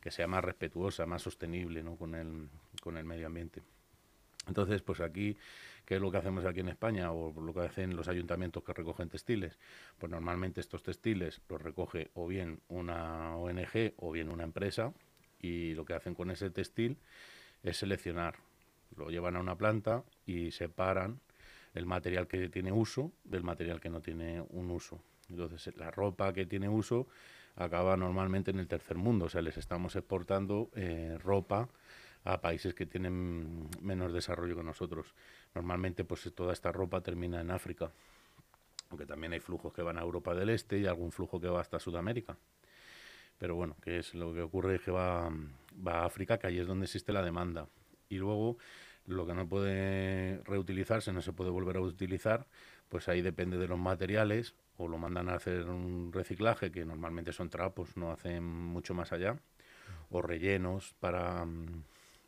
que 0.00 0.10
sea 0.10 0.26
más 0.26 0.42
respetuosa, 0.42 1.04
más 1.04 1.20
sostenible 1.20 1.82
¿no? 1.82 1.96
con, 1.96 2.14
el, 2.14 2.48
con 2.82 2.96
el 2.96 3.04
medio 3.04 3.26
ambiente. 3.26 3.62
Entonces, 4.46 4.82
pues 4.82 5.00
aquí 5.00 5.36
¿Qué 5.84 5.96
es 5.96 6.00
lo 6.00 6.10
que 6.10 6.18
hacemos 6.18 6.44
aquí 6.44 6.60
en 6.60 6.68
España 6.68 7.12
o 7.12 7.38
lo 7.40 7.52
que 7.52 7.60
hacen 7.60 7.94
los 7.94 8.08
ayuntamientos 8.08 8.62
que 8.64 8.72
recogen 8.72 9.08
textiles? 9.08 9.58
Pues 9.98 10.10
normalmente 10.10 10.60
estos 10.60 10.82
textiles 10.82 11.42
los 11.48 11.60
recoge 11.60 12.10
o 12.14 12.26
bien 12.26 12.60
una 12.68 13.36
ONG 13.36 13.94
o 13.98 14.10
bien 14.10 14.30
una 14.30 14.44
empresa 14.44 14.92
y 15.40 15.74
lo 15.74 15.84
que 15.84 15.94
hacen 15.94 16.14
con 16.14 16.30
ese 16.30 16.50
textil 16.50 16.96
es 17.62 17.76
seleccionar. 17.76 18.36
Lo 18.96 19.10
llevan 19.10 19.36
a 19.36 19.40
una 19.40 19.56
planta 19.56 20.04
y 20.24 20.52
separan 20.52 21.20
el 21.74 21.86
material 21.86 22.28
que 22.28 22.48
tiene 22.48 22.72
uso 22.72 23.12
del 23.24 23.42
material 23.42 23.80
que 23.80 23.90
no 23.90 24.00
tiene 24.00 24.40
un 24.50 24.70
uso. 24.70 25.00
Entonces, 25.28 25.76
la 25.76 25.90
ropa 25.90 26.32
que 26.32 26.46
tiene 26.46 26.68
uso 26.68 27.08
acaba 27.56 27.96
normalmente 27.96 28.50
en 28.50 28.58
el 28.58 28.68
tercer 28.68 28.96
mundo, 28.96 29.26
o 29.26 29.28
sea, 29.28 29.42
les 29.42 29.56
estamos 29.56 29.96
exportando 29.96 30.70
eh, 30.74 31.18
ropa 31.22 31.68
a 32.24 32.40
países 32.40 32.74
que 32.74 32.86
tienen 32.86 33.68
menos 33.82 34.12
desarrollo 34.12 34.56
que 34.56 34.62
nosotros. 34.62 35.14
Normalmente 35.54 36.04
pues 36.04 36.30
toda 36.34 36.52
esta 36.52 36.72
ropa 36.72 37.00
termina 37.00 37.40
en 37.40 37.50
África, 37.50 37.90
aunque 38.90 39.06
también 39.06 39.32
hay 39.32 39.40
flujos 39.40 39.72
que 39.72 39.82
van 39.82 39.98
a 39.98 40.02
Europa 40.02 40.34
del 40.34 40.50
Este 40.50 40.78
y 40.78 40.86
algún 40.86 41.12
flujo 41.12 41.40
que 41.40 41.48
va 41.48 41.60
hasta 41.60 41.78
Sudamérica. 41.78 42.36
Pero 43.38 43.54
bueno, 43.54 43.76
que 43.80 43.98
es 43.98 44.14
lo 44.14 44.34
que 44.34 44.42
ocurre 44.42 44.76
es 44.76 44.82
que 44.82 44.90
va, 44.90 45.30
va 45.86 46.00
a 46.00 46.06
África, 46.06 46.38
que 46.38 46.48
ahí 46.48 46.58
es 46.58 46.66
donde 46.66 46.86
existe 46.86 47.12
la 47.12 47.22
demanda. 47.22 47.68
Y 48.08 48.16
luego 48.16 48.58
lo 49.06 49.26
que 49.26 49.34
no 49.34 49.48
puede 49.48 50.40
reutilizarse, 50.44 51.12
no 51.12 51.20
se 51.22 51.32
puede 51.32 51.50
volver 51.50 51.76
a 51.76 51.80
utilizar, 51.80 52.46
pues 52.88 53.08
ahí 53.08 53.22
depende 53.22 53.56
de 53.58 53.68
los 53.68 53.78
materiales, 53.78 54.54
o 54.76 54.88
lo 54.88 54.98
mandan 54.98 55.28
a 55.28 55.34
hacer 55.34 55.68
un 55.68 56.12
reciclaje, 56.12 56.70
que 56.72 56.84
normalmente 56.84 57.32
son 57.32 57.48
trapos, 57.50 57.96
no 57.96 58.10
hacen 58.10 58.44
mucho 58.44 58.94
más 58.94 59.12
allá, 59.12 59.38
o 60.10 60.22
rellenos 60.22 60.94
para, 61.00 61.46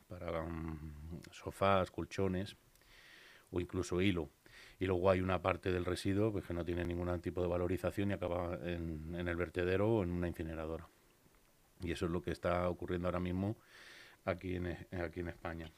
para 0.09 0.43
um, 0.43 0.79
sofás, 1.31 1.91
colchones 1.91 2.57
o 3.57 3.61
incluso 3.61 4.01
hilo. 4.01 4.29
Y 4.79 4.87
luego 4.87 5.11
hay 5.11 5.21
una 5.21 5.41
parte 5.41 5.73
del 5.73 5.85
residuo 5.85 6.33
pues, 6.33 6.45
que 6.45 6.55
no 6.55 6.65
tiene 6.65 6.85
ningún 6.85 7.21
tipo 7.21 7.41
de 7.41 7.49
valorización 7.49 8.11
y 8.11 8.15
acaba 8.15 8.59
en, 8.63 9.15
el 9.15 9.37
vertedero 9.37 9.89
o 9.89 10.03
en 10.03 10.11
una 10.11 10.29
incineradora. 10.29 10.87
Y 11.81 11.93
eso 11.93 12.07
es 12.07 12.13
lo 12.13 12.23
que 12.23 12.31
está 12.31 12.69
ocurriendo 12.69 13.09
ahora 13.09 13.21
mismo 13.21 13.57
aquí 14.25 14.57
en, 14.57 14.67
aquí 15.01 15.21
en 15.21 15.29
España. 15.29 15.71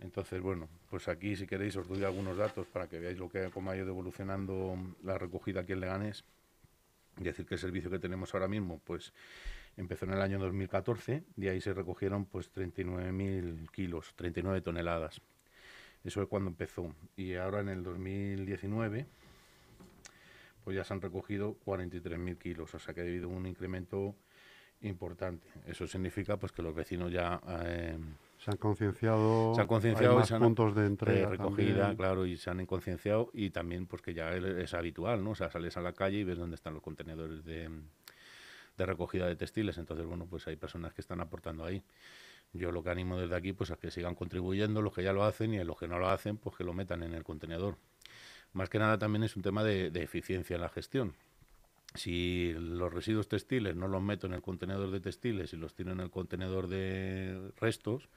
Entonces, 0.00 0.40
bueno, 0.40 0.68
pues 0.90 1.08
aquí 1.08 1.36
si 1.36 1.46
queréis 1.46 1.76
os 1.76 1.88
doy 1.88 2.04
algunos 2.04 2.36
datos 2.36 2.66
para 2.66 2.88
que 2.88 2.98
veáis 2.98 3.18
lo 3.18 3.28
que 3.28 3.50
cómo 3.50 3.70
ha 3.70 3.76
ido 3.76 3.88
evolucionando 3.88 4.76
la 5.04 5.16
recogida 5.16 5.60
aquí 5.60 5.72
en 5.72 5.80
Leganés. 5.80 6.24
Y 7.18 7.24
decir 7.24 7.46
que 7.46 7.54
el 7.54 7.60
servicio 7.60 7.90
que 7.90 7.98
tenemos 7.98 8.34
ahora 8.34 8.48
mismo, 8.48 8.80
pues 8.84 9.12
Empezó 9.76 10.04
en 10.04 10.12
el 10.12 10.20
año 10.20 10.38
2014 10.38 11.24
y 11.36 11.48
ahí 11.48 11.60
se 11.60 11.72
recogieron 11.72 12.26
pues 12.26 12.52
39.000 12.52 13.70
kilos, 13.70 14.12
39 14.16 14.60
toneladas. 14.60 15.22
Eso 16.04 16.22
es 16.22 16.28
cuando 16.28 16.50
empezó. 16.50 16.94
Y 17.16 17.34
ahora 17.34 17.60
en 17.60 17.68
el 17.68 17.82
2019 17.82 19.06
pues 20.64 20.76
ya 20.76 20.84
se 20.84 20.94
han 20.94 21.00
recogido 21.00 21.56
43.000 21.64 22.38
kilos, 22.38 22.74
o 22.74 22.78
sea 22.78 22.94
que 22.94 23.00
ha 23.00 23.04
habido 23.04 23.28
un 23.28 23.46
incremento 23.46 24.14
importante. 24.82 25.46
Eso 25.66 25.86
significa 25.86 26.36
pues 26.36 26.52
que 26.52 26.62
los 26.62 26.74
vecinos 26.74 27.12
ya 27.12 27.40
eh, 27.64 27.98
se 28.38 28.50
han 28.50 28.56
concienciado, 28.56 29.54
se 29.54 29.60
han 29.60 29.66
concienciado 29.66 30.16
más 30.16 30.30
puntos 30.32 30.74
de 30.74 30.86
entrega, 30.86 31.28
recogida, 31.28 31.94
claro, 31.96 32.26
y 32.26 32.36
se 32.36 32.50
han 32.50 32.64
concienciado 32.66 33.30
y 33.32 33.50
también 33.50 33.86
pues 33.86 34.02
que 34.02 34.14
ya 34.14 34.34
es, 34.34 34.74
habitual, 34.74 35.22
¿no? 35.22 35.30
O 35.30 35.34
sea, 35.34 35.50
sales 35.50 35.76
a 35.76 35.80
la 35.80 35.92
calle 35.92 36.18
y 36.18 36.24
ves 36.24 36.38
dónde 36.38 36.56
están 36.56 36.74
los 36.74 36.82
contenedores 36.82 37.44
de, 37.44 37.70
de 38.76 38.86
recogida 38.86 39.26
de 39.26 39.36
textiles. 39.36 39.78
Entonces, 39.78 40.06
bueno, 40.06 40.26
pues 40.26 40.46
hay 40.48 40.56
personas 40.56 40.92
que 40.94 41.00
están 41.00 41.20
aportando 41.20 41.64
ahí. 41.64 41.82
Yo 42.52 42.70
lo 42.70 42.82
que 42.82 42.90
animo 42.90 43.18
desde 43.18 43.34
aquí, 43.34 43.52
pues 43.52 43.70
a 43.70 43.76
que 43.76 43.90
sigan 43.90 44.14
contribuyendo 44.14 44.82
los 44.82 44.94
que 44.94 45.02
ya 45.02 45.12
lo 45.12 45.24
hacen 45.24 45.54
y 45.54 45.64
los 45.64 45.78
que 45.78 45.88
no 45.88 45.98
lo 45.98 46.08
hacen, 46.08 46.36
pues 46.36 46.56
que 46.56 46.64
lo 46.64 46.74
metan 46.74 47.02
en 47.02 47.14
el 47.14 47.24
contenedor. 47.24 47.76
Más 48.52 48.68
que 48.68 48.78
nada 48.78 48.98
también 48.98 49.22
es 49.22 49.36
un 49.36 49.42
tema 49.42 49.64
de, 49.64 49.86
eficiencia 49.94 50.56
en 50.56 50.60
la 50.60 50.68
gestión. 50.68 51.14
Si 51.94 52.52
los 52.54 52.92
residuos 52.92 53.28
textiles 53.28 53.74
no 53.76 53.88
los 53.88 54.02
meto 54.02 54.26
en 54.26 54.34
el 54.34 54.42
contenedor 54.42 54.90
de 54.90 55.00
textiles 55.00 55.52
y 55.52 55.56
los 55.56 55.74
tiro 55.74 55.92
en 55.92 56.00
el 56.00 56.10
contenedor 56.10 56.68
de 56.68 57.52
restos, 57.58 58.08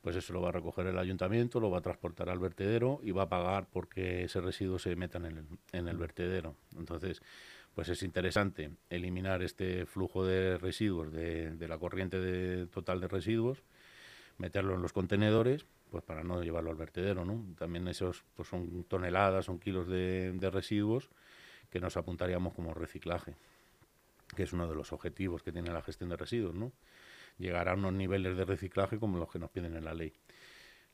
pues 0.00 0.16
eso 0.16 0.32
lo 0.32 0.40
va 0.40 0.48
a 0.48 0.52
recoger 0.52 0.86
el 0.86 0.98
ayuntamiento, 0.98 1.60
lo 1.60 1.70
va 1.70 1.78
a 1.78 1.82
transportar 1.82 2.30
al 2.30 2.38
vertedero 2.38 3.00
y 3.02 3.10
va 3.10 3.24
a 3.24 3.28
pagar 3.28 3.68
porque 3.70 4.24
ese 4.24 4.40
residuo 4.40 4.78
se 4.78 4.96
meta 4.96 5.18
en 5.18 5.26
el, 5.26 5.44
en 5.72 5.88
el 5.88 5.96
vertedero. 5.96 6.56
Entonces, 6.76 7.22
pues 7.80 7.88
es 7.88 8.02
interesante 8.02 8.72
eliminar 8.90 9.42
este 9.42 9.86
flujo 9.86 10.26
de 10.26 10.58
residuos 10.58 11.10
de, 11.10 11.66
la 11.66 11.78
corriente 11.78 12.20
de, 12.20 12.66
total 12.66 13.00
de 13.00 13.08
residuos, 13.08 13.62
meterlo 14.36 14.74
en 14.74 14.82
los 14.82 14.92
contenedores, 14.92 15.64
pues 15.90 16.04
para 16.04 16.22
no 16.22 16.42
llevarlo 16.42 16.68
al 16.68 16.76
vertedero. 16.76 17.24
También 17.58 17.88
esos 17.88 18.22
pues 18.34 18.48
son 18.48 18.84
toneladas, 18.84 19.46
son 19.46 19.58
kilos 19.58 19.88
de, 19.88 20.50
residuos 20.52 21.08
que 21.70 21.80
nos 21.80 21.96
apuntaríamos 21.96 22.52
como 22.52 22.74
reciclaje, 22.74 23.34
que 24.36 24.42
es 24.42 24.52
uno 24.52 24.68
de 24.68 24.74
los 24.74 24.92
objetivos 24.92 25.42
que 25.42 25.50
tiene 25.50 25.72
la 25.72 25.80
gestión 25.80 26.10
de 26.10 26.18
residuos, 26.18 26.54
¿no? 26.54 26.72
Llegar 27.38 27.70
a 27.70 27.72
unos 27.72 27.94
niveles 27.94 28.36
de 28.36 28.44
reciclaje 28.44 28.98
como 28.98 29.16
los 29.16 29.30
que 29.30 29.38
nos 29.38 29.48
piden 29.48 29.74
en 29.74 29.86
la 29.86 29.94
ley. 29.94 30.12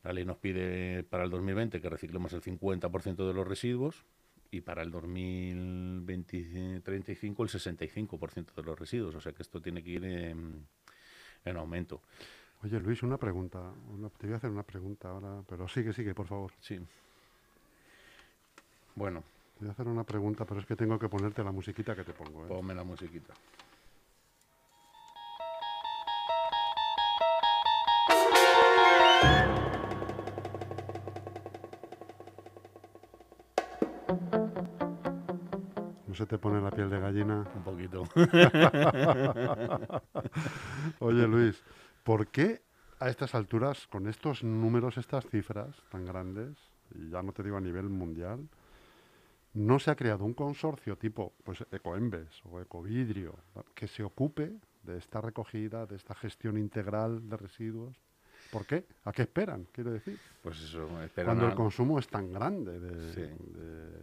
La 0.05 0.13
ley 0.13 0.25
nos 0.25 0.37
pide 0.37 1.03
para 1.03 1.25
el 1.25 1.31
2020 1.31 1.81
que 1.81 1.91
reciclemos 1.91 2.33
el 2.33 2.43
50% 2.43 3.27
de 3.27 3.35
los 3.35 3.45
residuos 3.45 4.05
y 4.51 4.61
para 4.61 4.83
el 4.83 4.91
2035 4.91 7.43
el 7.43 7.49
65% 7.49 8.55
de 8.55 8.63
los 8.63 8.79
residuos. 8.79 9.15
O 9.15 9.21
sea 9.21 9.33
que 9.33 9.43
esto 9.43 9.61
tiene 9.61 9.83
que 9.83 9.91
ir 9.91 10.05
en, 10.05 10.67
aumento. 11.57 12.03
Oye, 12.63 12.81
Luis, 12.81 13.03
una 13.03 13.19
pregunta. 13.19 13.73
te 14.19 14.27
voy 14.27 14.35
a 14.35 14.37
hacer 14.37 14.51
una 14.51 14.63
pregunta 14.63 15.11
ahora, 15.11 15.43
pero 15.49 15.69
sigue, 15.69 15.93
sigue, 15.93 16.15
por 16.15 16.27
favor. 16.27 16.53
Sí. 16.61 16.79
Bueno. 18.95 19.23
Te 19.59 19.65
voy 19.65 19.71
a 19.71 19.73
hacer 19.73 19.89
una 19.89 20.05
pregunta, 20.05 20.45
pero 20.45 20.61
es 20.61 20.67
que 20.67 20.77
tengo 20.77 20.99
que 20.99 21.09
ponerte 21.09 21.43
la 21.43 21.51
musiquita 21.51 21.97
que 21.97 22.05
te 22.05 22.13
pongo. 22.13 22.45
¿eh? 22.45 22.49
Ponme 22.49 22.75
la 22.75 22.85
musiquita. 22.85 23.33
Se 36.17 36.27
te 36.27 36.39
pone 36.39 36.61
la 36.61 36.71
piel 36.71 36.89
de 36.89 36.99
gallina? 36.99 37.47
Un 37.55 37.63
poquito. 37.63 38.05
Oye, 41.01 41.29
Luis, 41.29 41.63
¿por 42.03 42.29
qué 42.29 42.63
a 42.99 43.11
estas 43.11 43.35
alturas, 43.35 43.87
con 43.87 44.09
estos 44.09 44.43
números, 44.43 44.97
estas 44.97 45.27
cifras 45.27 45.77
tan 45.91 46.07
grandes, 46.07 46.57
y 46.95 47.11
ya 47.11 47.23
no 47.23 47.33
te 47.33 47.43
digo 47.43 47.59
a 47.59 47.61
nivel 47.61 47.91
mundial, 47.91 48.49
no 49.53 49.79
se 49.79 49.91
ha 49.91 49.97
creado 49.97 50.25
un 50.25 50.33
consorcio 50.33 50.97
tipo 50.97 51.35
pues 51.45 51.65
Ecoembes 51.71 52.43
o 52.51 52.61
Ecovidrio 52.61 53.35
que 53.75 53.87
se 53.87 54.03
ocupe 54.03 54.53
de 54.83 54.99
esta 54.99 55.21
recogida, 55.21 55.87
de 55.87 55.97
esta 55.97 56.15
gestión 56.15 56.57
integral 56.57 57.29
de 57.29 57.37
residuos 57.37 57.97
¿Por 58.57 58.65
qué? 58.65 58.87
¿A 59.05 59.13
qué 59.13 59.21
esperan? 59.21 59.67
Quiero 59.71 59.91
decir. 59.93 60.19
Pues 60.43 60.59
eso, 60.63 60.89
Cuando 61.15 61.47
el 61.47 61.55
consumo 61.55 61.99
es 61.99 62.09
tan 62.09 62.33
grande. 62.33 62.81
De, 62.81 63.35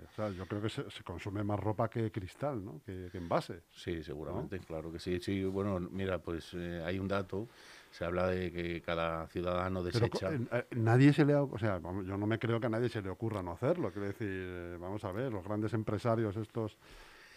o 0.03 0.15
sea, 0.15 0.29
yo 0.29 0.45
creo 0.45 0.62
que 0.62 0.69
se, 0.69 0.83
consume 1.03 1.43
más 1.43 1.60
ropa 1.60 1.89
que 1.89 2.12
cristal, 2.12 2.63
¿no? 2.63 2.79
Que, 2.86 3.10
envase. 3.15 3.62
Sí, 3.72 4.03
seguramente, 4.03 4.60
claro 4.60 4.91
que 4.91 5.00
sí. 5.00 5.19
Sí, 5.19 5.43
bueno, 5.43 5.79
mira, 5.79 6.19
pues 6.19 6.53
eh, 6.53 6.83
hay 6.86 7.00
un 7.00 7.07
dato. 7.07 7.48
Se 7.89 8.05
habla 8.05 8.27
de 8.27 8.51
que 8.51 8.79
cada 8.83 9.25
ciudadano 9.25 9.81
desecha. 9.81 10.29
Pero, 10.29 10.43
eh, 10.51 10.67
nadie 10.75 11.13
se 11.13 11.25
le 11.25 11.33
o 11.33 11.57
sea, 11.57 11.81
yo 11.81 12.15
no 12.15 12.27
me 12.27 12.38
creo 12.38 12.60
que 12.60 12.67
a 12.67 12.69
nadie 12.69 12.89
se 12.89 13.01
le 13.01 13.10
ocurra 13.10 13.41
no 13.41 13.53
hacerlo. 13.53 13.91
Quiero 13.91 14.05
decir, 14.05 14.29
eh, 14.29 14.77
vamos 14.79 15.03
a 15.03 15.12
ver, 15.12 15.31
los 15.31 15.43
grandes 15.43 15.74
empresarios 15.74 16.38
estos 16.38 16.77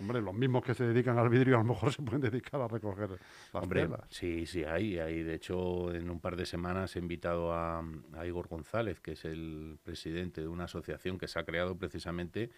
Hombre, 0.01 0.21
los 0.21 0.35
mismos 0.35 0.63
que 0.63 0.75
se 0.75 0.85
dedican 0.85 1.19
al 1.19 1.29
vidrio 1.29 1.57
a 1.57 1.59
lo 1.59 1.65
mejor 1.65 1.93
se 1.93 2.03
pueden 2.03 2.21
dedicar 2.21 2.61
a 2.61 2.69
recoger 2.69 3.11
las 3.11 3.21
Hombre, 3.63 3.89
Sí, 4.11 4.47
sí, 4.47 4.65
hay, 4.65 4.99
hay. 4.99 5.23
De 5.23 5.35
hecho, 5.35 5.95
en 5.95 6.11
un 6.11 6.21
par 6.21 6.37
de 6.37 6.45
semanas 6.45 6.97
he 6.97 6.99
invitado 6.99 7.53
a, 7.55 7.83
Igor 8.27 8.49
González, 8.49 9.01
que 9.01 9.13
es 9.13 9.25
el 9.25 9.79
presidente 9.83 10.43
de 10.43 10.49
una 10.49 10.65
asociación 10.65 11.19
que 11.19 11.29
se 11.29 11.39
ha 11.39 11.45
creado 11.45 11.77
precisamente 11.77 12.51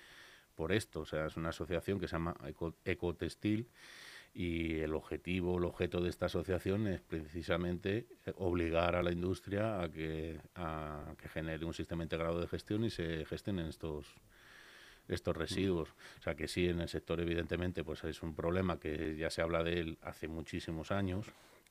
por 0.54 0.73
esto. 0.73 1.00
O 1.00 1.07
sea, 1.07 1.26
es 1.26 1.37
una 1.37 1.50
asociación 1.50 2.00
que 2.00 2.09
se 2.09 2.12
llama 2.12 2.37
Ecotextil 2.85 3.68
y 4.35 4.78
el 4.80 4.95
objetivo, 4.95 5.59
el 5.59 5.64
objeto 5.64 6.00
de 6.00 6.11
esta 6.11 6.26
asociación 6.26 6.87
es 6.87 7.00
precisamente 7.00 8.07
obligar 8.37 8.95
a 8.95 9.02
la 9.02 9.12
industria 9.12 9.80
a 9.80 9.90
que, 9.90 10.40
a 10.54 11.14
que 11.16 11.28
genere 11.28 11.64
un 11.64 11.75
sistema 11.75 12.02
integrado 12.02 12.40
de 12.40 12.47
gestión 12.47 12.85
y 12.85 12.90
se 12.90 13.25
gestionen 13.25 13.66
estos 13.66 14.14
estos 15.09 15.37
residuos. 15.37 15.91
O 16.19 16.23
sea 16.23 16.35
que 16.35 16.49
sí, 16.49 16.69
en 16.69 16.81
el 16.81 16.88
sector 16.88 17.21
evidentemente 17.21 17.85
pues 17.85 18.05
es 18.05 18.23
un 18.23 18.35
problema 18.35 18.79
que 18.79 19.17
ya 19.17 19.31
se 19.31 19.43
habla 19.43 19.62
de 19.62 19.81
él 19.81 19.99
hace 20.03 20.29
muchísimos 20.29 20.90
años 20.90 21.27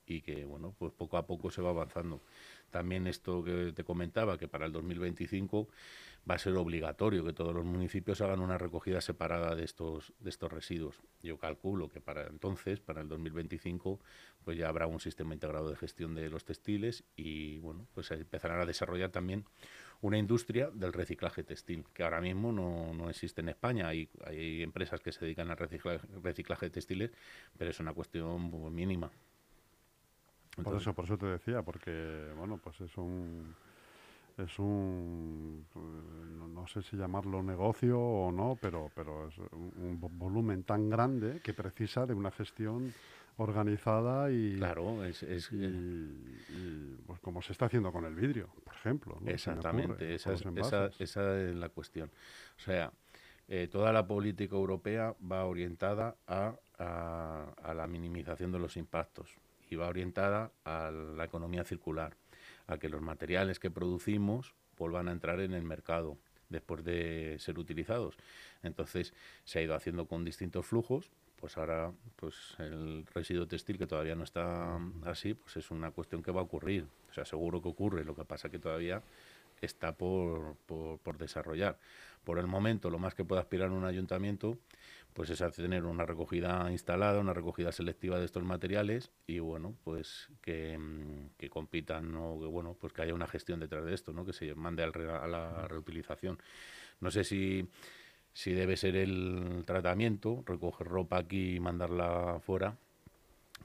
y 0.08 0.21
que 0.21 0.45
bueno, 0.45 0.73
pues 0.78 0.93
poco 0.93 1.17
a 1.17 1.28
poco 1.28 1.52
se 1.52 1.62
va 1.62 1.69
avanzando. 1.69 2.21
También 2.71 3.08
esto 3.08 3.43
que 3.43 3.73
te 3.76 3.84
comentaba, 3.84 4.38
que 4.38 4.47
para 4.47 4.65
el 4.65 4.71
2025 4.71 5.67
va 6.30 6.36
a 6.36 6.39
ser 6.39 6.56
obligatorio 6.56 7.23
que 7.23 7.34
todos 7.34 7.54
los 7.54 7.65
municipios 7.65 8.21
hagan 8.21 8.39
una 8.39 8.58
recogida 8.58 9.02
separada 9.02 9.56
de 9.56 9.63
estos, 9.63 10.13
de 10.19 10.30
estos 10.30 10.52
residuos. 10.52 10.95
Yo 11.21 11.38
calculo 11.38 11.89
que 11.89 12.02
para 12.02 12.28
entonces, 12.28 12.80
para 12.80 13.02
el 13.02 13.10
2025, 13.10 14.00
pues 14.43 14.58
ya 14.58 14.69
habrá 14.69 14.88
un 14.88 15.00
sistema 15.00 15.34
integrado 15.34 15.69
de 15.69 15.76
gestión 15.76 16.15
de 16.15 16.30
los 16.30 16.45
textiles 16.45 17.04
y 17.15 17.60
bueno, 17.60 17.88
pues 17.93 18.12
empezarán 18.12 18.60
a 18.60 18.65
desarrollar 18.65 19.12
también 19.12 19.45
una 20.01 20.17
industria 20.17 20.69
del 20.71 20.93
reciclaje 20.93 21.43
textil, 21.43 21.86
que 21.93 22.03
ahora 22.03 22.21
mismo 22.21 22.51
no, 22.51 22.93
no 22.93 23.10
existe 23.10 23.41
en 23.41 23.49
España. 23.49 23.88
Hay, 23.88 24.10
hay 24.25 24.62
empresas 24.62 25.01
que 25.01 25.12
se 25.12 25.25
dedican 25.25 25.49
al 25.49 25.57
reciclaje, 25.57 26.05
reciclaje 26.21 26.69
textiles, 26.69 27.12
pero 27.57 27.71
es 27.71 27.79
una 27.79 27.93
cuestión 27.93 28.51
mínima. 28.73 29.10
por 30.63 30.75
eso, 30.75 30.93
por 30.93 31.05
eso 31.05 31.17
te 31.17 31.25
decía, 31.25 31.62
porque 31.63 32.31
bueno, 32.38 32.57
pues 32.57 32.79
es 32.81 32.95
un 32.97 33.55
es 34.38 34.60
un 34.60 35.65
no, 36.53 36.67
sé 36.67 36.83
si 36.83 36.95
llamarlo 36.95 37.41
negocio 37.41 37.99
o 37.99 38.31
no, 38.31 38.57
pero 38.62 38.91
pero 38.93 39.27
es 39.27 39.38
un 39.51 39.97
volumen 39.99 40.63
tan 40.63 40.89
grande 40.89 41.41
que 41.43 41.53
precisa 41.53 42.05
de 42.05 42.13
una 42.13 42.29
gestión 42.29 42.93
organizada 43.38 44.32
y 44.32 44.56
claro 44.58 45.04
es, 45.04 45.26
pues 47.06 47.19
como 47.19 47.41
se 47.41 47.54
está 47.54 47.65
haciendo 47.65 47.91
con 47.91 48.06
el 48.06 48.15
vidrio 48.15 48.50
por 48.63 48.73
ejemplo 48.73 49.19
exactamente 49.26 50.15
esa 50.15 50.34
es, 50.34 50.43
esa, 51.00 51.39
es, 51.39 51.56
la 51.56 51.69
cuestión. 51.69 52.10
O 52.58 52.60
sea 52.60 52.91
eh, 53.47 53.69
toda 53.71 53.93
la 53.93 54.06
política 54.08 54.56
europea 54.56 55.15
va 55.32 55.45
orientada 55.45 56.15
a, 56.28 56.56
a, 56.78 57.73
la 57.73 57.88
minimización 57.88 58.52
de 58.52 58.60
los 58.60 58.76
impactos 58.76 59.30
y 59.69 59.76
va 59.76 59.88
orientada 59.88 60.52
a 60.65 60.91
la 60.91 61.23
economía 61.23 61.63
circular 61.63 62.17
a 62.67 62.78
que 62.78 62.89
los 62.89 63.02
materiales 63.02 63.60
que 63.60 63.71
producimos 63.71 64.54
vuelvan 64.78 65.08
a 65.08 65.12
entrar 65.12 65.39
en 65.39 65.54
el 65.54 65.63
mercado 65.63 66.17
después 66.50 66.84
de 66.84 67.38
ser 67.39 67.58
utilizados. 67.58 68.17
Entonces 68.63 69.13
se 69.45 69.60
ha 69.60 69.62
ido 69.62 69.76
haciendo 69.76 70.08
con 70.08 70.26
distintos 70.26 70.65
flujos 70.65 71.10
pues 71.39 71.58
ahora 71.58 71.91
pues 72.15 72.36
el 72.60 73.06
residuo 73.13 73.47
textil 73.47 73.78
que 73.78 73.88
todavía 73.88 74.15
no 74.15 74.23
está 74.23 74.80
así, 75.06 75.34
pues 75.34 75.58
es 75.58 75.71
una 75.71 75.91
cuestión 75.91 76.21
que 76.21 76.32
va 76.32 76.41
a 76.41 76.43
ocurrir. 76.43 76.88
O 77.10 77.13
sea, 77.13 77.26
seguro 77.26 77.62
que 77.62 77.69
ocurre, 77.69 78.04
lo 78.04 78.15
que 78.15 78.26
pasa 78.26 78.50
que 78.50 78.60
todavía 78.60 79.02
está 79.62 79.95
por, 79.95 80.56
por, 80.65 81.17
desarrollar. 81.17 81.80
Por 82.23 82.39
el 82.39 82.47
momento, 82.47 82.89
lo 82.89 83.00
más 83.00 83.15
que 83.15 83.23
puede 83.23 83.41
aspirar 83.41 83.71
un 83.71 83.86
ayuntamiento, 83.86 84.58
pues 85.13 85.30
es 85.30 85.41
a 85.41 85.50
tener 85.50 85.86
una 85.86 86.06
recogida 86.06 86.69
instalada, 86.71 87.19
una 87.19 87.34
recogida 87.34 87.71
selectiva 87.71 88.19
de 88.19 88.26
estos 88.26 88.43
materiales 88.43 89.12
y 89.26 89.39
bueno, 89.39 89.76
pues 89.84 90.30
que, 90.41 90.78
que 91.38 91.50
compitan 91.50 92.15
o 92.15 92.39
que 92.39 92.45
bueno, 92.45 92.76
pues 92.80 92.93
que 92.93 93.02
haya 93.04 93.13
una 93.13 93.28
gestión 93.28 93.60
detrás 93.60 93.86
de 93.86 93.93
esto, 93.93 94.13
¿no? 94.13 94.26
Que 94.26 94.34
se 94.34 94.54
mande 94.56 94.84
al 94.84 94.93
a 95.10 95.28
la 95.28 95.67
reutilización. 95.67 96.38
No 97.00 97.12
sé 97.12 97.23
si 97.23 97.67
si 98.38 98.54
debe 98.54 98.78
ser 98.78 98.95
el 98.95 99.63
tratamiento, 99.65 100.43
recoger 100.45 100.88
ropa 100.88 101.17
aquí 101.17 101.56
y 101.56 101.60
mandarla 101.60 102.39
fuera, 102.39 102.78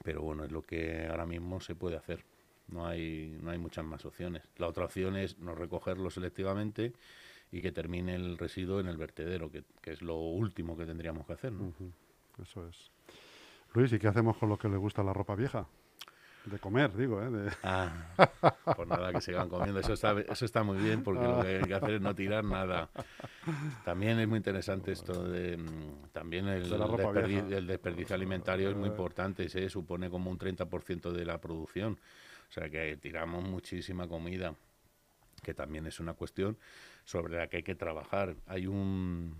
pero 0.02 0.22
bueno, 0.22 0.44
es 0.44 0.50
lo 0.50 0.62
que 0.62 1.08
ahora 1.11 1.26
mismo 1.26 1.61
se 1.61 1.74
puede 1.74 1.98
hacer. 1.98 2.24
No 2.68 2.87
hay, 2.87 3.37
no 3.42 3.50
hay 3.50 3.58
muchas 3.58 3.85
más 3.85 4.06
opciones. 4.06 4.44
La 4.56 4.68
otra 4.68 4.87
opción 4.87 5.18
es 5.18 5.38
no 5.38 5.54
recogerlo 5.54 6.08
selectivamente 6.08 6.94
y 7.50 7.61
que 7.61 7.70
termine 7.70 8.14
el 8.14 8.38
residuo 8.38 8.80
en 8.80 8.88
el 8.88 8.96
vertedero, 8.96 9.50
que, 9.50 9.62
es 9.85 10.00
lo 10.00 10.16
último 10.16 10.74
que 10.74 10.87
tendríamos 10.87 11.26
que 11.26 11.35
hacer. 11.35 11.52
¿no? 11.52 11.74
Eso 12.42 12.66
es. 12.66 12.90
Luis, 13.74 13.92
¿y 13.92 13.98
qué 13.98 14.08
hacemos 14.08 14.38
con 14.38 14.48
lo 14.48 14.56
que 14.56 14.70
le 14.70 14.78
gusta 14.78 15.02
la 15.02 15.12
ropa 15.12 15.35
vieja? 15.35 15.68
De 16.44 16.59
comer, 16.59 16.92
digo, 16.96 17.22
¿eh? 17.22 17.50
Ah, 17.62 17.92
pues 18.76 18.88
nada, 18.88 19.12
que 19.12 19.20
sigan 19.20 19.48
comiendo. 19.48 19.78
Eso 19.78 19.92
está, 19.92 20.18
eso 20.20 20.44
está 20.44 20.64
muy 20.64 20.78
bien 20.78 21.05
porque 21.05 21.22
lo 21.22 21.40
que 21.40 21.59
hay 21.59 21.62
que 21.62 21.74
hacer 21.74 21.90
es 21.92 22.00
no 22.00 22.14
tirar 22.14 22.42
nada. 22.42 22.90
También 23.85 24.18
es 24.18 24.26
muy 24.26 24.38
interesante 24.38 24.90
esto 24.90 25.28
de... 25.28 25.57
Mm, 25.57 26.09
también 26.12 26.48
el, 26.48 27.66
desperdicio, 27.66 28.16
alimentario 28.16 28.70
es 28.70 28.76
muy 28.76 28.88
importante. 28.88 29.48
Se 29.48 29.68
supone 29.68 30.11
como 30.11 30.31
un 30.31 30.38
30% 30.38 31.12
de 31.12 31.24
la 31.24 31.40
producción. 31.40 31.98
O 32.48 32.52
sea 32.52 32.68
que 32.68 32.96
tiramos 32.96 33.44
muchísima 33.44 34.09
comida, 34.09 34.55
que 35.42 35.55
también 35.55 35.87
es 35.87 36.00
una 36.00 36.14
cuestión 36.14 36.59
sobre 37.05 37.37
la 37.37 37.46
que 37.46 37.59
hay 37.59 37.62
que 37.62 37.76
trabajar. 37.76 38.35
Hay 38.46 38.66
un, 38.66 39.37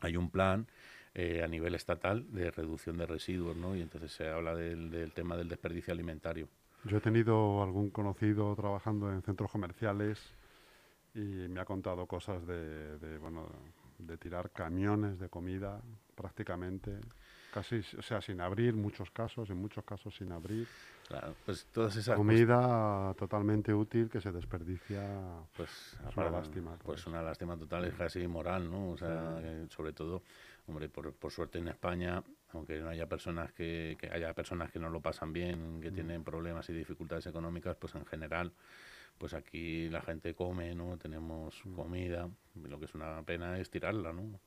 hay 0.00 0.18
un 0.18 0.30
plan 0.30 0.66
eh, 1.14 1.42
a 1.42 1.48
nivel 1.48 1.74
estatal 1.74 2.26
de 2.32 2.50
reducción 2.50 2.96
de 2.98 3.06
residuos, 3.06 3.56
¿no? 3.56 3.76
Y 3.76 3.82
entonces 3.82 4.12
se 4.12 4.28
habla 4.28 4.54
del, 4.54 5.12
tema 5.12 5.36
del 5.36 5.48
desperdicio 5.48 5.92
alimentario. 5.92 6.48
Yo 6.84 6.98
he 6.98 7.00
tenido 7.00 7.62
algún 7.62 7.90
conocido 7.90 8.54
trabajando 8.54 9.12
en 9.12 9.22
centros 9.22 9.50
comerciales 9.50 10.18
y 11.14 11.18
me 11.18 11.60
ha 11.60 11.64
contado 11.64 12.06
cosas 12.06 12.46
de, 12.46 12.98
de, 12.98 13.18
bueno, 13.18 13.48
de 13.98 14.16
tirar 14.16 14.50
camiones 14.50 15.18
de 15.18 15.28
comida 15.28 15.80
prácticamente 16.14 17.00
casi, 17.52 17.82
o 17.96 18.02
sea, 18.02 18.20
sin 18.20 18.40
abrir, 18.40 18.74
muchos 18.74 19.10
casos, 19.10 19.50
en 19.50 19.56
muchos 19.56 19.84
casos 19.84 20.14
sin 20.14 20.32
abrir. 20.32 20.66
Claro, 21.06 21.34
pues 21.44 21.66
todas 21.72 21.96
esas 21.96 22.16
comida 22.16 23.14
totalmente 23.14 23.72
útil 23.72 24.08
que 24.08 24.20
se 24.20 24.30
desperdicia. 24.30 25.02
Pues 25.56 25.70
es 26.08 26.16
una 26.16 26.30
lástima. 26.30 26.76
Pues 26.84 27.06
una 27.06 27.22
lástima 27.22 27.56
total, 27.56 27.86
es 27.86 27.94
casi 27.94 28.26
moral, 28.26 28.70
¿no? 28.70 28.90
O 28.90 28.96
sea, 28.96 29.40
sobre 29.70 29.92
todo, 29.92 30.22
hombre, 30.68 30.88
por, 30.88 31.12
por, 31.14 31.32
suerte 31.32 31.58
en 31.58 31.68
España, 31.68 32.22
aunque 32.52 32.78
no 32.80 32.88
haya 32.88 33.08
personas 33.08 33.52
que, 33.52 33.96
que 33.98 34.08
haya 34.08 34.32
personas 34.34 34.70
que 34.70 34.78
no 34.78 34.90
lo 34.90 35.00
pasan 35.00 35.32
bien, 35.32 35.80
que 35.80 35.90
mm. 35.90 35.94
tienen 35.94 36.24
problemas 36.24 36.68
y 36.70 36.72
dificultades 36.72 37.26
económicas, 37.26 37.76
pues 37.76 37.94
en 37.94 38.06
general 38.06 38.52
pues 39.18 39.34
aquí 39.34 39.88
la 39.90 40.00
gente 40.00 40.34
come, 40.34 40.74
¿no? 40.74 40.96
Tenemos 40.96 41.60
mm. 41.64 41.74
comida, 41.74 42.28
lo 42.62 42.78
que 42.78 42.84
es 42.86 42.94
una 42.94 43.22
pena 43.22 43.58
es 43.58 43.68
tirarla, 43.70 44.12
¿no? 44.12 44.40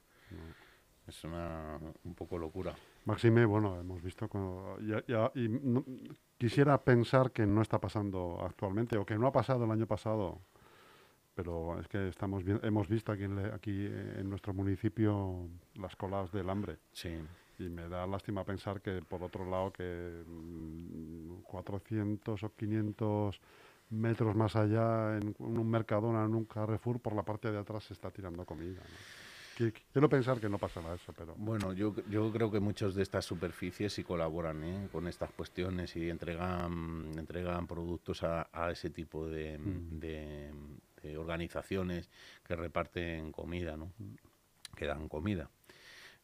Es 1.07 1.23
una 1.25 1.77
un 2.05 2.15
poco 2.15 2.38
locura. 2.38 2.73
Máxime, 3.05 3.45
bueno, 3.45 3.79
hemos 3.79 4.01
visto 4.01 4.29
como, 4.29 4.77
ya- 4.79 5.03
ya- 5.07 5.31
y 5.36 5.49
no- 5.49 5.84
quisiera 6.38 6.77
pensar 6.81 7.31
que 7.31 7.45
no 7.45 7.62
está 7.62 7.79
pasando 7.79 8.39
actualmente 8.41 8.97
o 8.97 9.05
que 9.05 9.17
no 9.17 9.27
ha 9.27 9.31
pasado 9.31 9.65
el 9.65 9.71
año 9.71 9.88
pasado, 9.88 10.39
pero 11.33 11.79
es 11.79 11.87
que 11.87 12.07
estamos 12.09 12.43
hemos 12.63 12.87
visto 12.87 13.11
aquí 13.11 13.23
en, 13.23 13.35
le- 13.35 13.53
aquí 13.53 13.85
en 13.85 14.29
nuestro 14.29 14.53
municipio 14.53 15.47
las 15.75 15.95
colas 15.95 16.31
del 16.31 16.49
hambre 16.49 16.77
Sí. 16.91 17.09
y 17.59 17.69
me 17.69 17.87
da 17.89 18.05
lástima 18.07 18.43
pensar 18.43 18.81
que 18.81 19.01
por 19.01 19.23
otro 19.23 19.49
lado 19.49 19.71
que 19.71 20.23
mm, 20.27 21.41
400 21.43 22.43
o 22.43 22.55
500 22.55 23.39
metros 23.89 24.35
más 24.35 24.55
allá 24.55 25.17
en 25.17 25.35
un 25.39 25.69
Mercadona, 25.69 26.23
en 26.25 26.33
un 26.35 26.45
Carrefour, 26.45 26.99
por 27.01 27.13
la 27.13 27.23
parte 27.23 27.51
de 27.51 27.57
atrás 27.59 27.83
se 27.83 27.93
está 27.93 28.09
tirando 28.09 28.45
comida. 28.45 28.79
¿no? 28.81 29.20
Qui- 29.57 29.73
Quiero 29.91 30.07
pensar 30.09 30.39
que 30.39 30.49
no 30.49 30.57
pasará 30.57 30.93
eso, 30.95 31.13
pero... 31.13 31.35
Bueno, 31.37 31.73
yo, 31.73 31.93
yo 32.09 32.31
creo 32.31 32.49
que 32.51 32.59
muchos 32.59 32.95
de 32.95 33.03
estas 33.03 33.25
superficies 33.25 33.93
sí 33.93 34.03
colaboran 34.03 34.63
¿eh? 34.63 34.87
con 34.91 35.07
estas 35.07 35.31
cuestiones 35.31 35.95
y 35.95 36.09
entregan, 36.09 37.11
entregan 37.17 37.67
productos 37.67 38.23
a, 38.23 38.47
a 38.51 38.71
ese 38.71 38.89
tipo 38.89 39.27
de, 39.27 39.57
Mm. 39.57 39.99
de- 39.99 40.51
de 41.03 41.17
organizaciones 41.17 42.09
que 42.47 42.55
reparten 42.55 43.31
comida, 43.31 43.75
¿no? 43.75 43.91
que 44.75 44.85
dan 44.85 45.09
comida. 45.09 45.49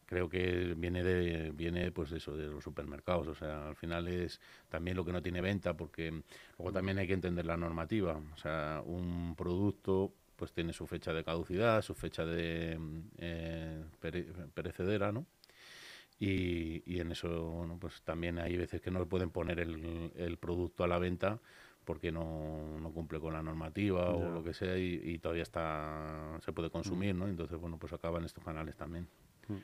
Creo 0.06 0.30
que 0.30 0.74
viene 0.78 1.04
de 1.04 1.52
viene 1.52 1.92
pues 1.92 2.12
eso 2.14 2.38
de 2.38 2.48
los 2.48 2.64
supermercados, 2.64 3.28
o 3.28 3.36
sea, 3.36 3.68
al 3.70 3.76
final 3.76 4.08
es 4.08 4.40
también 4.70 4.96
lo 4.96 5.04
que 5.04 5.12
no 5.12 5.22
tiene 5.22 5.42
venta 5.42 5.76
porque 5.76 6.12
luego 6.58 6.72
también 6.72 6.98
hay 6.98 7.08
que 7.08 7.14
entender 7.14 7.46
la 7.46 7.58
normativa, 7.58 8.16
o 8.34 8.38
sea, 8.38 8.82
un 8.86 9.36
producto 9.36 10.14
pues 10.38 10.54
tiene 10.54 10.72
su 10.72 10.88
fecha 10.88 11.12
de 11.12 11.24
caducidad, 11.26 11.82
su 11.82 11.94
fecha 11.94 12.26
de 12.26 12.78
mm, 12.80 13.02
eh, 13.18 13.84
pere- 14.02 14.32
perecedera, 14.54 15.12
¿no? 15.12 15.26
Y, 16.20 16.82
y 16.92 17.00
en 17.00 17.12
eso, 17.12 17.28
bueno, 17.52 17.78
pues 17.80 18.02
también 18.04 18.40
hay 18.40 18.56
veces 18.58 18.82
que 18.82 18.90
no 18.90 19.06
pueden 19.08 19.30
poner 19.30 19.60
el, 19.60 20.12
el 20.16 20.38
producto 20.38 20.84
a 20.84 20.88
la 20.88 20.98
venta 20.98 21.40
porque 21.84 22.12
no, 22.12 22.80
no 22.80 22.92
cumple 22.92 23.20
con 23.20 23.34
la 23.34 23.42
normativa 23.42 24.10
o 24.10 24.32
lo 24.32 24.44
que 24.44 24.54
sea 24.54 24.78
y, 24.78 25.00
y 25.04 25.20
todavía 25.20 25.44
está 25.44 26.38
se 26.44 26.52
puede 26.54 26.70
consumir, 26.70 27.14
¿no? 27.16 27.28
Entonces, 27.28 27.58
bueno, 27.60 27.78
pues 27.78 27.94
acaban 27.94 28.26
estos 28.26 28.44
canales 28.44 28.76
también. 28.76 29.08
Mm. 29.48 29.56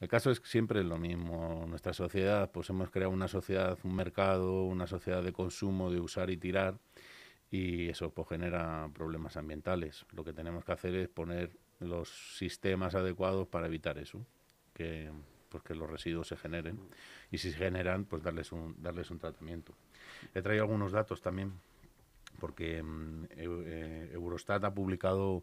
El 0.00 0.08
caso 0.08 0.30
es 0.30 0.40
que 0.40 0.46
siempre 0.48 0.80
es 0.80 0.86
lo 0.86 0.98
mismo. 0.98 1.66
Nuestra 1.68 1.92
sociedad, 1.92 2.50
pues 2.50 2.68
hemos 2.70 2.90
creado 2.90 3.12
una 3.12 3.28
sociedad, 3.28 3.78
un 3.84 3.94
mercado, 3.94 4.64
una 4.64 4.86
sociedad 4.86 5.22
de 5.22 5.32
consumo, 5.32 5.90
de 5.90 6.00
usar 6.00 6.30
y 6.30 6.36
tirar, 6.36 6.78
y 7.50 7.88
eso 7.88 8.10
pues 8.10 8.28
genera 8.28 8.88
problemas 8.94 9.36
ambientales. 9.36 10.06
Lo 10.12 10.24
que 10.24 10.32
tenemos 10.32 10.64
que 10.64 10.72
hacer 10.72 10.94
es 10.94 11.08
poner 11.08 11.50
los 11.80 12.36
sistemas 12.36 12.94
adecuados 12.94 13.48
para 13.48 13.66
evitar 13.66 13.98
eso, 13.98 14.24
que 14.72 15.10
pues 15.48 15.64
que 15.64 15.74
los 15.74 15.90
residuos 15.90 16.28
se 16.28 16.36
generen 16.36 16.78
y 17.30 17.38
si 17.38 17.50
se 17.50 17.58
generan, 17.58 18.04
pues 18.04 18.22
darles 18.22 18.52
un 18.52 18.80
darles 18.80 19.10
un 19.10 19.18
tratamiento. 19.18 19.74
He 20.34 20.42
traído 20.42 20.62
algunos 20.62 20.92
datos 20.92 21.20
también 21.20 21.52
porque 22.38 22.82
mm, 22.82 23.24
eh, 23.36 24.10
Eurostat 24.12 24.64
ha 24.64 24.72
publicado 24.72 25.42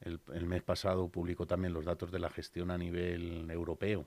el, 0.00 0.20
el 0.32 0.46
mes 0.46 0.62
pasado 0.62 1.08
publicó 1.08 1.46
también 1.46 1.74
los 1.74 1.84
datos 1.84 2.10
de 2.10 2.18
la 2.18 2.30
gestión 2.30 2.70
a 2.70 2.78
nivel 2.78 3.48
europeo. 3.50 4.06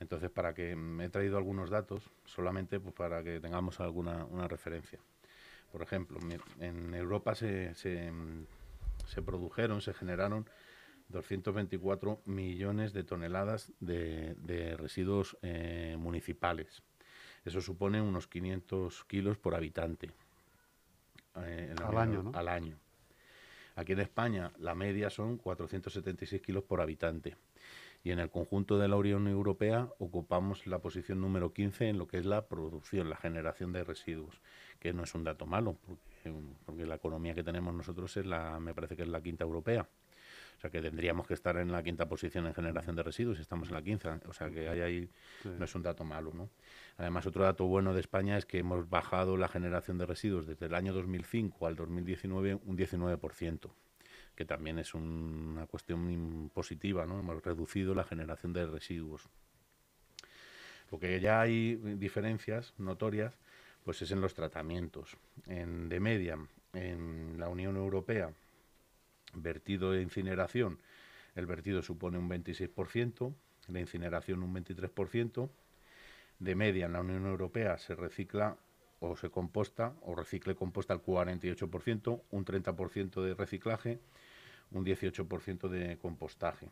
Entonces, 0.00 0.30
para 0.30 0.54
que 0.54 0.76
mm, 0.76 1.00
he 1.00 1.08
traído 1.08 1.36
algunos 1.38 1.70
datos, 1.70 2.10
solamente 2.24 2.78
pues, 2.80 2.94
para 2.94 3.22
que 3.22 3.40
tengamos 3.40 3.80
alguna 3.80 4.24
una 4.26 4.48
referencia. 4.48 5.00
Por 5.74 5.82
ejemplo, 5.82 6.20
en 6.60 6.94
Europa 6.94 7.34
se, 7.34 7.74
se, 7.74 8.12
se 9.08 9.22
produjeron, 9.22 9.80
se 9.80 9.92
generaron 9.92 10.48
224 11.08 12.20
millones 12.26 12.92
de 12.92 13.02
toneladas 13.02 13.72
de, 13.80 14.36
de 14.36 14.76
residuos 14.76 15.36
eh, 15.42 15.96
municipales. 15.98 16.84
Eso 17.44 17.60
supone 17.60 18.00
unos 18.00 18.28
500 18.28 19.04
kilos 19.06 19.36
por 19.36 19.56
habitante. 19.56 20.12
eh, 21.42 21.74
Al 21.84 21.98
año, 21.98 22.22
¿no? 22.22 22.30
Al 22.38 22.46
año. 22.46 22.76
Aquí 23.74 23.94
en 23.94 24.00
España 24.00 24.52
la 24.60 24.76
media 24.76 25.10
son 25.10 25.38
476 25.38 26.40
kilos 26.40 26.62
por 26.62 26.82
habitante. 26.82 27.36
Y 28.04 28.10
en 28.10 28.18
el 28.18 28.30
conjunto 28.30 28.78
de 28.78 28.86
la 28.86 28.96
Unión 28.96 29.26
Europea 29.28 29.88
ocupamos 29.98 30.66
la 30.66 30.78
posición 30.80 31.22
número 31.22 31.54
15 31.54 31.88
en 31.88 31.98
lo 31.98 32.06
que 32.06 32.18
es 32.18 32.26
la 32.26 32.46
producción, 32.46 33.08
la 33.08 33.16
generación 33.16 33.72
de 33.72 33.82
residuos, 33.82 34.42
que 34.78 34.92
no 34.92 35.04
es 35.04 35.14
un 35.14 35.24
dato 35.24 35.46
malo, 35.46 35.78
porque, 35.86 36.32
porque 36.66 36.84
la 36.84 36.96
economía 36.96 37.34
que 37.34 37.42
tenemos 37.42 37.72
nosotros 37.74 38.14
es 38.18 38.26
la, 38.26 38.60
me 38.60 38.74
parece 38.74 38.94
que 38.94 39.02
es 39.04 39.08
la 39.08 39.22
quinta 39.22 39.44
europea. 39.44 39.88
O 40.56 40.60
sea 40.60 40.70
que 40.70 40.80
tendríamos 40.82 41.26
que 41.26 41.34
estar 41.34 41.56
en 41.56 41.72
la 41.72 41.82
quinta 41.82 42.06
posición 42.06 42.46
en 42.46 42.54
generación 42.54 42.94
de 42.94 43.02
residuos 43.02 43.38
y 43.38 43.40
estamos 43.40 43.68
en 43.68 43.74
la 43.74 43.82
quinta. 43.82 44.20
O 44.28 44.32
sea 44.34 44.50
que 44.50 44.68
hay 44.68 44.80
ahí, 44.82 45.10
Sí. 45.42 45.48
no 45.58 45.64
es 45.64 45.74
un 45.74 45.82
dato 45.82 46.04
malo, 46.04 46.30
¿no? 46.34 46.50
Además, 46.98 47.26
otro 47.26 47.42
dato 47.42 47.64
bueno 47.66 47.92
de 47.94 48.00
España 48.00 48.36
es 48.36 48.44
que 48.46 48.58
hemos 48.58 48.88
bajado 48.88 49.36
la 49.36 49.48
generación 49.48 49.98
de 49.98 50.06
residuos 50.06 50.46
desde 50.46 50.66
el 50.66 50.74
año 50.74 50.92
2005 50.92 51.66
al 51.66 51.74
2019 51.74 52.60
un 52.64 52.76
19%, 52.76 53.70
que 54.34 54.44
también 54.44 54.78
es 54.78 54.94
un- 54.94 55.52
una 55.54 55.66
cuestión 55.66 56.50
positiva, 56.52 57.06
¿no? 57.06 57.20
Hemos 57.20 57.42
reducido 57.42 57.94
la 57.94 58.04
generación 58.04 58.52
de 58.52 58.66
residuos. 58.66 59.28
Lo 60.90 60.98
que 60.98 61.20
ya 61.20 61.40
hay 61.40 61.76
diferencias 61.76 62.74
notorias, 62.78 63.34
pues 63.84 64.02
es 64.02 64.10
en 64.10 64.20
los 64.20 64.34
tratamientos. 64.34 65.16
En, 65.46 65.88
de 65.88 66.00
media, 66.00 66.38
en 66.72 67.36
la 67.38 67.48
Unión 67.48 67.76
Europea, 67.76 68.32
vertido 69.34 69.92
de 69.92 70.02
incineración, 70.02 70.78
el 71.34 71.46
vertido 71.46 71.82
supone 71.82 72.18
un 72.18 72.28
26%, 72.28 73.34
la 73.68 73.80
incineración 73.80 74.42
un 74.42 74.52
23%, 74.54 75.50
de 76.38 76.54
media 76.54 76.86
en 76.86 76.92
la 76.92 77.00
Unión 77.00 77.26
Europea 77.26 77.78
se 77.78 77.94
recicla 77.94 78.56
o 79.10 79.16
se 79.16 79.30
composta 79.30 79.92
o 80.02 80.14
recicle 80.14 80.54
composta 80.54 80.94
el 80.94 81.02
48%, 81.02 82.20
un 82.30 82.44
30% 82.44 83.22
de 83.22 83.34
reciclaje, 83.34 84.00
un 84.70 84.84
18% 84.84 85.68
de 85.68 85.98
compostaje. 85.98 86.68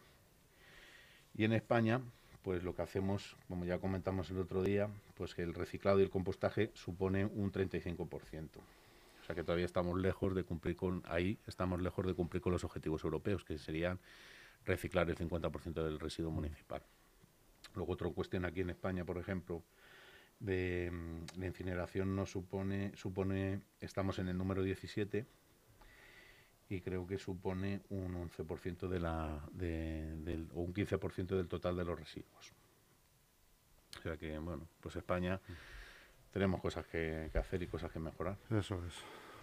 Y 1.34 1.44
en 1.44 1.52
España, 1.52 2.00
pues 2.42 2.62
lo 2.62 2.74
que 2.74 2.82
hacemos, 2.82 3.36
como 3.48 3.64
ya 3.64 3.78
comentamos 3.78 4.30
el 4.30 4.38
otro 4.38 4.62
día, 4.62 4.88
pues 5.14 5.34
que 5.34 5.42
el 5.42 5.54
reciclado 5.54 6.00
y 6.00 6.02
el 6.02 6.10
compostaje 6.10 6.70
supone 6.74 7.26
un 7.26 7.52
35%. 7.52 8.48
O 8.56 9.24
sea 9.24 9.36
que 9.36 9.44
todavía 9.44 9.66
estamos 9.66 9.98
lejos 9.98 10.34
de 10.34 10.42
cumplir 10.42 10.76
con, 10.76 11.02
ahí 11.06 11.38
estamos 11.46 11.80
lejos 11.80 12.04
de 12.06 12.14
cumplir 12.14 12.42
con 12.42 12.52
los 12.52 12.64
objetivos 12.64 13.04
europeos, 13.04 13.44
que 13.44 13.56
serían 13.58 14.00
reciclar 14.64 15.08
el 15.08 15.16
50% 15.16 15.84
del 15.84 16.00
residuo 16.00 16.30
municipal. 16.30 16.82
Luego 17.74 17.92
otra 17.92 18.08
cuestión 18.10 18.44
aquí 18.44 18.60
en 18.60 18.70
España, 18.70 19.04
por 19.04 19.18
ejemplo, 19.18 19.62
de, 20.42 20.90
de 21.36 21.46
incineración 21.46 22.14
nos 22.16 22.30
supone, 22.30 22.92
supone, 22.96 23.60
estamos 23.80 24.18
en 24.18 24.28
el 24.28 24.36
número 24.36 24.62
17 24.62 25.24
y 26.68 26.80
creo 26.80 27.06
que 27.06 27.18
supone 27.18 27.80
un 27.90 28.14
11% 28.14 28.88
de 28.88 29.00
la, 29.00 29.40
de- 29.52 30.16
del, 30.16 30.48
o 30.54 30.62
un 30.62 30.72
15% 30.74 31.36
del 31.36 31.48
total 31.48 31.76
de 31.76 31.84
los 31.84 31.98
residuos. 31.98 32.52
O 33.98 34.02
sea 34.02 34.16
que, 34.16 34.38
bueno, 34.38 34.66
pues 34.80 34.96
España 34.96 35.38
tenemos 36.32 36.60
cosas 36.60 36.86
que, 36.86 37.28
que 37.30 37.38
hacer 37.38 37.62
y 37.62 37.66
cosas 37.66 37.90
que 37.92 37.98
mejorar. 37.98 38.36
Eso 38.50 38.82
es. 38.86 38.94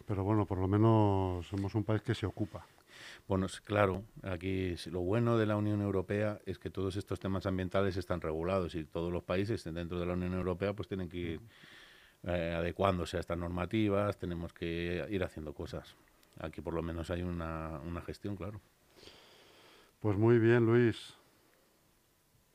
Pero 0.07 0.23
bueno, 0.23 0.45
por 0.45 0.57
lo 0.57 0.67
menos 0.67 1.45
somos 1.47 1.75
un 1.75 1.83
país 1.83 2.01
que 2.01 2.15
se 2.15 2.25
ocupa. 2.25 2.65
Bueno, 3.27 3.47
claro, 3.63 4.03
aquí 4.23 4.75
lo 4.91 5.01
bueno 5.01 5.37
de 5.37 5.45
la 5.45 5.55
Unión 5.55 5.81
Europea 5.81 6.39
es 6.45 6.57
que 6.59 6.69
todos 6.69 6.95
estos 6.95 7.19
temas 7.19 7.45
ambientales 7.45 7.97
están 7.97 8.21
regulados 8.21 8.75
y 8.75 8.83
todos 8.85 9.11
los 9.11 9.23
países 9.23 9.63
dentro 9.63 9.99
de 9.99 10.05
la 10.05 10.13
Unión 10.13 10.33
Europea 10.33 10.73
pues 10.73 10.87
tienen 10.87 11.09
que 11.09 11.17
ir 11.17 11.41
eh, 12.23 12.53
adecuándose 12.57 13.17
a 13.17 13.19
estas 13.21 13.37
normativas, 13.37 14.17
tenemos 14.17 14.53
que 14.53 15.05
ir 15.09 15.23
haciendo 15.23 15.53
cosas. 15.53 15.95
Aquí 16.39 16.61
por 16.61 16.73
lo 16.73 16.81
menos 16.81 17.09
hay 17.11 17.21
una, 17.21 17.79
una 17.85 18.01
gestión, 18.01 18.35
claro. 18.35 18.59
Pues 19.99 20.17
muy 20.17 20.39
bien, 20.39 20.65
Luis. 20.65 21.13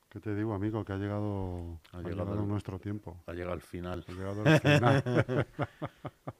¿Qué 0.09 0.20
te 0.20 0.35
digo, 0.35 0.54
amigo? 0.54 0.85
Que 0.85 0.92
ha 0.92 0.96
llegado, 0.96 1.78
Ha 1.92 1.98
ha 1.98 2.02
llegado 2.02 2.24
llegado 2.24 2.42
el- 2.42 2.48
nuestro 2.48 2.78
tiempo. 2.78 3.16
Ha 3.26 3.33
llegado 3.33 3.52
al 3.52 3.61
final. 3.62 4.04
Ha 4.09 4.12
llegado 4.12 4.44
el 4.46 4.61
final. 4.61 5.02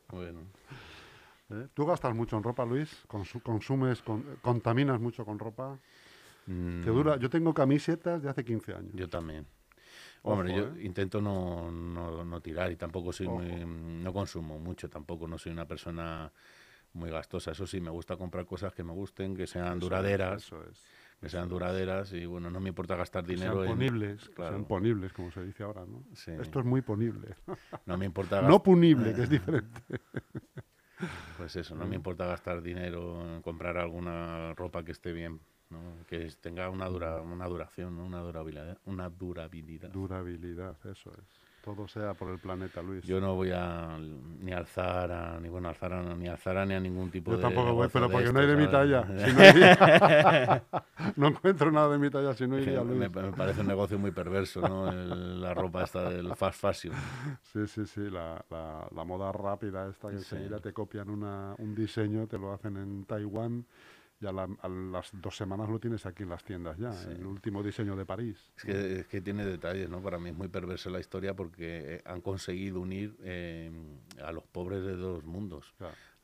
Bueno, 0.08 0.40
¿Eh? 1.50 1.68
¿Tú 1.74 1.85
gastas 1.87 2.14
mucho 2.14 2.37
en 2.37 2.42
ropa, 2.42 2.64
Luis? 2.64 3.04
Consu- 3.07 3.42
¿Consumes, 3.42 4.02
con- 4.02 4.24
contaminas 4.42 4.98
mucho 5.00 5.24
con 5.24 5.38
ropa? 5.38 5.78
mm, 6.46 6.83
Te 6.83 6.90
dura, 6.90 7.16
yo 7.16 7.28
tengo 7.28 7.52
camisetas 7.52 8.22
de 8.22 8.30
hace 8.30 8.44
15 8.44 8.74
años. 8.74 8.92
yo 8.94 9.09
también. 9.09 9.46
Ojo, 10.22 10.37
Hombre, 10.38 10.54
yo 10.54 10.62
¿eh? 10.68 10.83
intento 10.85 11.20
no, 11.20 11.70
no, 11.70 12.24
no 12.24 12.40
tirar 12.40 12.72
y 12.72 12.76
tampoco 12.76 13.12
soy 13.12 13.26
Ojo. 13.26 13.40
muy, 13.40 14.02
no 14.02 14.12
consumo 14.12 14.59
mucho, 14.59 14.88
tampoco 14.88 15.28
no 15.28 15.37
soy 15.37 15.52
una 15.52 15.66
persona 15.66 16.33
muy 16.94 17.11
gastosa. 17.11 17.50
Eso 17.50 17.66
sí, 17.66 17.78
me 17.80 17.90
gusta 17.90 18.16
comprar 18.16 18.46
cosas 18.46 18.72
que 18.72 18.83
me 18.83 18.92
gusten, 18.92 19.37
que 19.37 19.46
sean 19.46 19.66
Eso 19.66 19.74
es, 19.76 19.80
duraderas, 19.80 20.42
Eso 20.44 20.62
es. 20.64 20.83
que 21.20 21.28
sean 21.28 21.48
duraderas 21.50 22.11
y 22.14 22.24
bueno, 22.24 22.50
no 22.50 22.59
me 22.61 22.70
importa 22.70 22.96
gastar 22.96 23.24
Que 23.24 23.35
dinero 23.35 23.57
sean 23.57 23.64
en, 23.64 23.76
ponibles, 23.76 24.28
que 24.28 24.35
claro. 24.35 24.52
sean 24.52 24.64
ponibles, 24.64 25.12
como 25.12 25.30
se 25.30 25.44
dice 25.44 25.62
ahora, 25.62 25.85
¿no? 25.87 26.02
Sí. 26.14 26.30
Esto 26.38 26.61
es 26.61 26.64
muy 26.64 26.80
ponible. 26.80 27.35
no 27.85 27.98
me 27.98 28.07
importa 28.07 28.40
No 28.48 28.62
punible, 28.62 29.14
que 29.14 29.22
es 29.24 29.28
diferente. 29.28 29.83
pues 31.37 31.57
eso, 31.57 31.74
no 31.74 31.87
me 31.87 31.96
importa 31.96 32.26
gastar 32.26 32.62
dinero 32.62 33.20
en 33.22 33.42
comprar 33.42 33.76
alguna 33.78 34.54
ropa 34.54 34.85
que 34.85 34.92
esté 34.92 35.12
bien. 35.12 35.40
que 36.07 36.30
tenga 36.40 36.70
una, 36.70 36.87
dura, 36.87 37.20
una 37.20 37.46
duración, 37.46 37.98
una 37.98 38.20
durabilidad. 38.20 38.78
Una 38.85 39.09
durabilidad. 39.09 39.90
Durabilidad, 39.90 40.76
eso 40.87 41.12
es 41.12 41.43
todo 41.64 41.88
sea 41.88 42.12
por 42.12 42.31
el 42.31 42.38
planeta, 42.38 42.83
Luis. 42.83 43.03
Yo 43.05 43.20
no 43.20 43.35
voy 43.35 43.50
a 43.50 43.98
ni 44.40 44.53
alzar 44.53 45.11
a 45.11 45.40
ni 45.40 45.48
bueno 45.48 45.70
alzar 45.70 45.94
a, 45.94 46.14
ni 46.14 46.29
alzar 46.29 46.66
ni 46.66 46.74
a 46.74 46.81
ningún 46.81 47.11
tipo 47.11 47.31
de. 47.31 47.38
Yo 47.38 47.42
tampoco 47.42 47.72
voy, 47.72 47.88
pero 47.90 48.11
porque 48.11 48.33
no 48.33 48.40
hay 48.40 48.46
de 48.46 48.57
mi 48.57 48.68
talla. 48.68 49.03
no, 51.16 51.29
encuentro 51.29 51.72
nada 51.72 51.88
de 51.88 51.98
mi 51.98 52.11
talla 52.11 52.35
si 52.35 52.46
no 52.46 52.59
iría, 52.59 52.81
Luis. 52.85 52.98
Me, 52.98 53.09
parece 53.09 53.62
un 53.62 53.68
negocio 53.68 53.98
muy 53.98 54.11
perverso, 54.11 54.61
¿no? 54.61 54.92
la 54.92 55.55
ropa 55.55 55.85
esta 55.85 56.11
del 56.11 56.37
fast 56.37 56.61
fashion. 56.61 56.94
Sí, 57.42 57.66
sí, 57.66 57.87
sí, 57.87 58.11
la, 58.11 58.44
la, 58.50 59.05
moda 59.05 59.33
rápida 59.33 59.88
esta 59.88 60.09
que 60.09 60.16
enseguida 60.16 60.59
te 60.59 60.72
copian 60.72 61.09
una, 61.09 61.55
un 61.59 61.74
diseño, 61.74 62.27
te 62.27 62.38
lo 62.38 62.53
hacen 62.53 62.77
en 62.77 63.05
Taiwán 63.05 63.64
ya 64.24 64.30
a 64.30 64.68
las 64.68 65.10
dos 65.12 65.37
semanas 65.37 65.68
lo 65.68 65.78
tienes 65.78 66.06
aquí 66.06 66.22
en 66.22 66.30
las 66.30 66.42
tiendas 66.44 66.78
ya, 66.78 66.90
el 67.10 67.26
último 67.26 67.62
diseño 67.62 67.94
de 67.96 68.06
París. 68.06 68.52
Es 68.56 69.06
que, 69.06 69.20
tiene 69.20 69.44
detalles, 69.44 69.88
¿no? 69.88 70.02
Para 70.02 70.18
mí 70.18 70.30
es 70.30 70.37
muy 70.37 70.48
perversa 70.48 70.90
la 70.90 71.00
historia 71.00 71.34
porque 71.34 71.96
eh, 71.96 72.02
han 72.04 72.20
conseguido 72.20 72.80
unir 72.80 73.16
eh, 73.22 73.70
a 74.22 74.32
los 74.32 74.44
pobres 74.44 74.82
de 74.84 74.96
dos 74.96 75.24
mundos. 75.24 75.74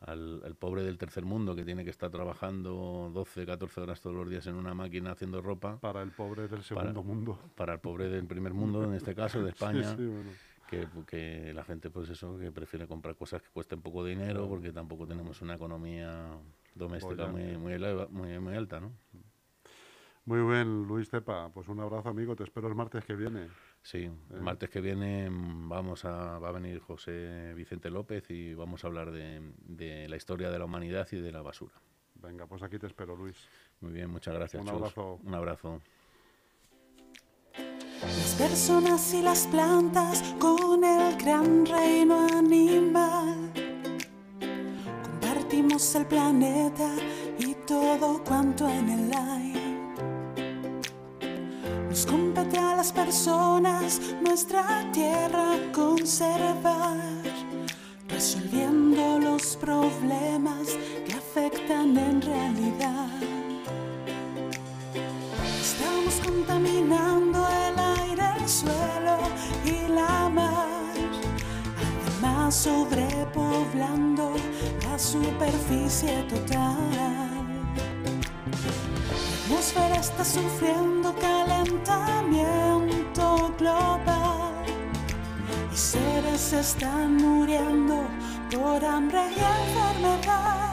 Al, 0.01 0.57
pobre 0.59 0.83
del 0.83 0.97
tercer 0.97 1.25
mundo 1.25 1.55
que 1.55 1.63
tiene 1.63 1.85
que 1.85 1.91
estar 1.91 2.11
trabajando 2.11 3.11
12, 3.13 3.45
14 3.45 3.81
horas 3.83 4.01
todos 4.01 4.17
los 4.17 4.31
días 4.31 4.47
en 4.47 4.55
una 4.55 4.73
máquina 4.73 5.13
haciendo 5.13 5.43
ropa. 5.43 5.79
Para 5.79 6.03
el 6.03 6.11
pobre 6.11 6.49
del 6.49 6.63
segundo 6.63 7.03
mundo. 7.03 7.39
Para 7.55 7.75
el 7.75 7.81
pobre 7.81 8.09
del 8.09 8.27
primer 8.27 8.55
mundo, 8.55 8.83
en 8.85 8.95
este 8.95 9.15
caso, 9.15 9.43
de 9.43 9.51
España. 9.51 9.97
Que, 10.69 10.87
que, 11.07 11.53
la 11.53 11.65
gente, 11.65 11.91
pues 11.91 12.09
eso, 12.09 12.39
que 12.39 12.53
prefiere 12.53 12.87
comprar 12.87 13.17
cosas 13.17 13.43
que 13.43 13.49
cuesten 13.51 13.83
poco 13.83 14.05
dinero 14.05 14.49
porque 14.49 14.73
tampoco 14.73 15.05
tenemos 15.05 15.43
una 15.43 15.57
economía 15.57 16.39
doméstica 16.75 17.27
muy, 17.27 17.57
muy, 17.57 18.41
muy, 18.41 18.57
alta, 18.57 18.81
¿no? 18.81 18.93
Muy 20.25 20.41
bien, 20.43 20.87
Luis 20.87 21.09
Tepa. 21.09 21.51
Pues 21.53 21.69
un 21.69 21.81
abrazo, 21.81 22.09
amigo. 22.09 22.37
Te 22.37 22.45
espero 22.45 22.69
el 22.69 22.75
martes 22.75 23.05
que 23.05 23.15
viene. 23.15 23.49
Sí, 23.83 24.05
el 24.05 24.37
¿Eh? 24.37 24.41
martes 24.41 24.69
que 24.71 24.81
viene 24.81 25.29
vamos 25.31 26.05
a, 26.05 26.39
va 26.39 26.49
a 26.49 26.53
venir 26.53 26.81
José 26.81 27.55
Vicente 27.55 27.91
López 27.91 28.31
y 28.31 28.55
vamos 28.55 28.85
a 28.85 28.89
hablar 28.89 29.11
de, 29.11 29.41
de 29.59 30.09
la 30.09 30.17
historia 30.17 30.51
de 30.51 30.59
la 30.59 30.67
humanidad 30.67 31.09
y 31.11 31.21
de 31.21 31.33
la 31.33 31.43
basura. 31.43 31.75
Venga, 32.17 32.47
pues 32.47 32.63
aquí 32.63 32.79
te 32.79 32.87
espero, 32.87 33.17
Luis. 33.17 33.37
Muy 33.81 33.93
bien, 33.93 34.11
muchas 34.11 34.35
gracias. 34.35 34.63
Un 34.63 34.69
abrazo. 34.69 35.19
Un 35.25 35.35
abrazo. 35.35 35.81
Las 38.03 38.35
personas 38.39 39.13
y 39.15 39.23
las 39.23 39.47
plantas 39.47 40.23
con 40.39 40.85
el 40.85 41.17
gran 41.17 41.67
reino 41.67 42.27
animal 42.29 43.70
el 45.71 46.05
planeta 46.05 46.97
y 47.39 47.55
todo 47.65 48.23
cuanto 48.25 48.69
en 48.69 48.89
él 48.89 49.13
hay. 49.15 49.53
Nos 51.89 52.05
compete 52.05 52.59
a 52.59 52.75
las 52.75 52.91
personas 52.93 54.01
nuestra 54.21 54.91
tierra 54.93 55.55
conservar, 55.73 57.23
resolviendo 58.09 59.21
los 59.21 59.57
problemas 59.57 60.77
que 61.07 61.13
afectan 61.13 61.97
en 61.97 62.21
realidad. 62.21 63.09
Estamos 65.61 66.15
contaminando 66.27 67.47
el 67.49 67.79
aire, 68.01 68.25
el 68.41 68.49
suelo 68.49 69.19
y 69.65 69.87
la 69.89 70.29
mar, 70.29 70.97
además 72.03 72.57
sobrepoblando 72.57 74.35
superficie 74.99 76.25
total. 76.29 76.77
La 76.97 77.29
atmósfera 79.45 79.97
está 79.97 80.25
sufriendo 80.25 81.15
calentamiento 81.17 83.53
global 83.59 84.65
y 85.73 85.77
seres 85.77 86.53
están 86.53 87.17
muriendo 87.17 88.05
por 88.51 88.85
hambre 88.85 89.21
y 89.31 89.41
enfermedad. 89.41 90.71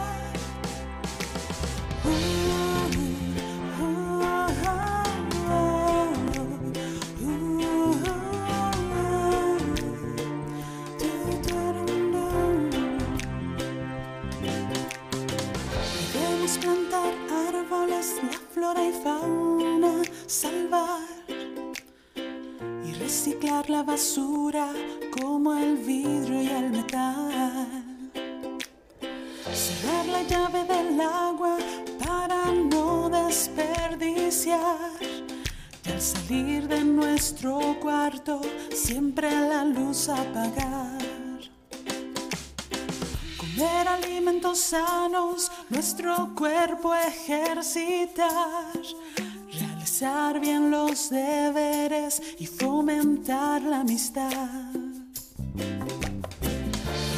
La 23.70 23.84
basura 23.84 24.72
como 25.20 25.54
el 25.54 25.78
vidrio 25.78 26.41
y 26.41 26.48
el 26.48 26.70
metal. 26.70 28.12
Cerrar 29.54 30.06
la 30.06 30.24
llave 30.24 30.63
del 30.63 31.02
agua 31.02 31.58
para 32.06 32.46
no 32.52 33.10
desperdiciar. 33.10 34.78
Y 35.86 35.91
al 35.91 36.02
salir 36.02 36.67
de 36.67 36.84
nuestro 36.84 37.78
cuarto, 37.82 38.41
siempre 38.74 39.30
la 39.30 39.65
luz 39.65 40.08
apagar. 40.10 40.97
Comer 43.58 43.88
alimentos 43.88 44.60
sanos, 44.60 45.52
nuestro 45.70 46.36
cuerpo 46.36 46.93
ejercitar 46.93 48.67
bien 50.39 50.70
los 50.70 51.10
deberes 51.10 52.22
y 52.38 52.46
fomentar 52.46 53.63
la 53.63 53.80
amistad. 53.80 54.30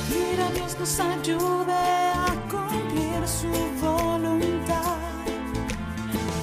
Pedir 0.08 0.42
a 0.42 0.52
Dios 0.54 0.80
nos 0.80 1.00
ayude 1.02 1.74
a 1.74 2.28
cumplir 2.50 3.28
su 3.28 3.50
voluntad. 3.86 4.96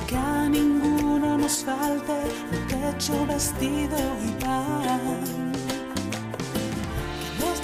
Que 0.07 0.17
a 0.17 0.49
ninguno 0.51 1.39
nos 1.39 1.65
falte 1.65 2.13
un 2.53 2.67
techo, 2.69 3.27
vestido 3.27 3.97
y 4.27 4.31
pan. 4.43 5.46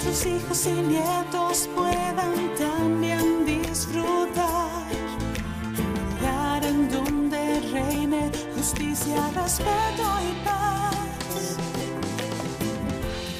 Nuestros 0.05 0.33
hijos 0.33 0.65
y 0.65 0.81
nietos 0.81 1.69
puedan 1.73 2.35
también 2.57 3.45
disfrutar. 3.45 4.83
Un 5.77 6.19
lugar 6.19 6.65
en 6.65 6.89
donde 6.89 7.61
reine 7.71 8.29
justicia, 8.53 9.31
respeto 9.33 10.03
y 10.29 10.43
paz. 10.43 11.57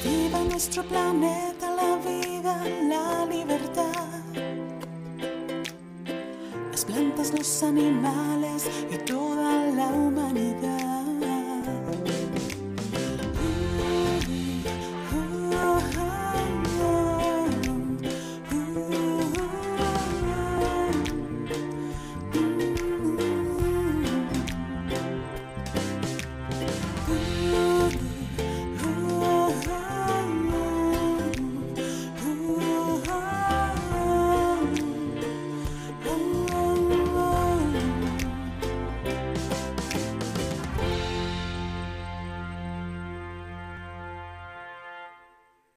Viva 0.04 0.38
nuestro 0.44 0.82
planeta, 0.84 1.68
la 1.76 1.96
vida, 1.96 2.56
la 2.88 3.26
libertad. 3.26 4.08
Las 6.70 6.84
plantas, 6.86 7.34
los 7.36 7.62
animales 7.62 8.70
y 8.90 8.96
toda 9.04 9.66
la 9.66 9.88
humanidad. 9.88 10.83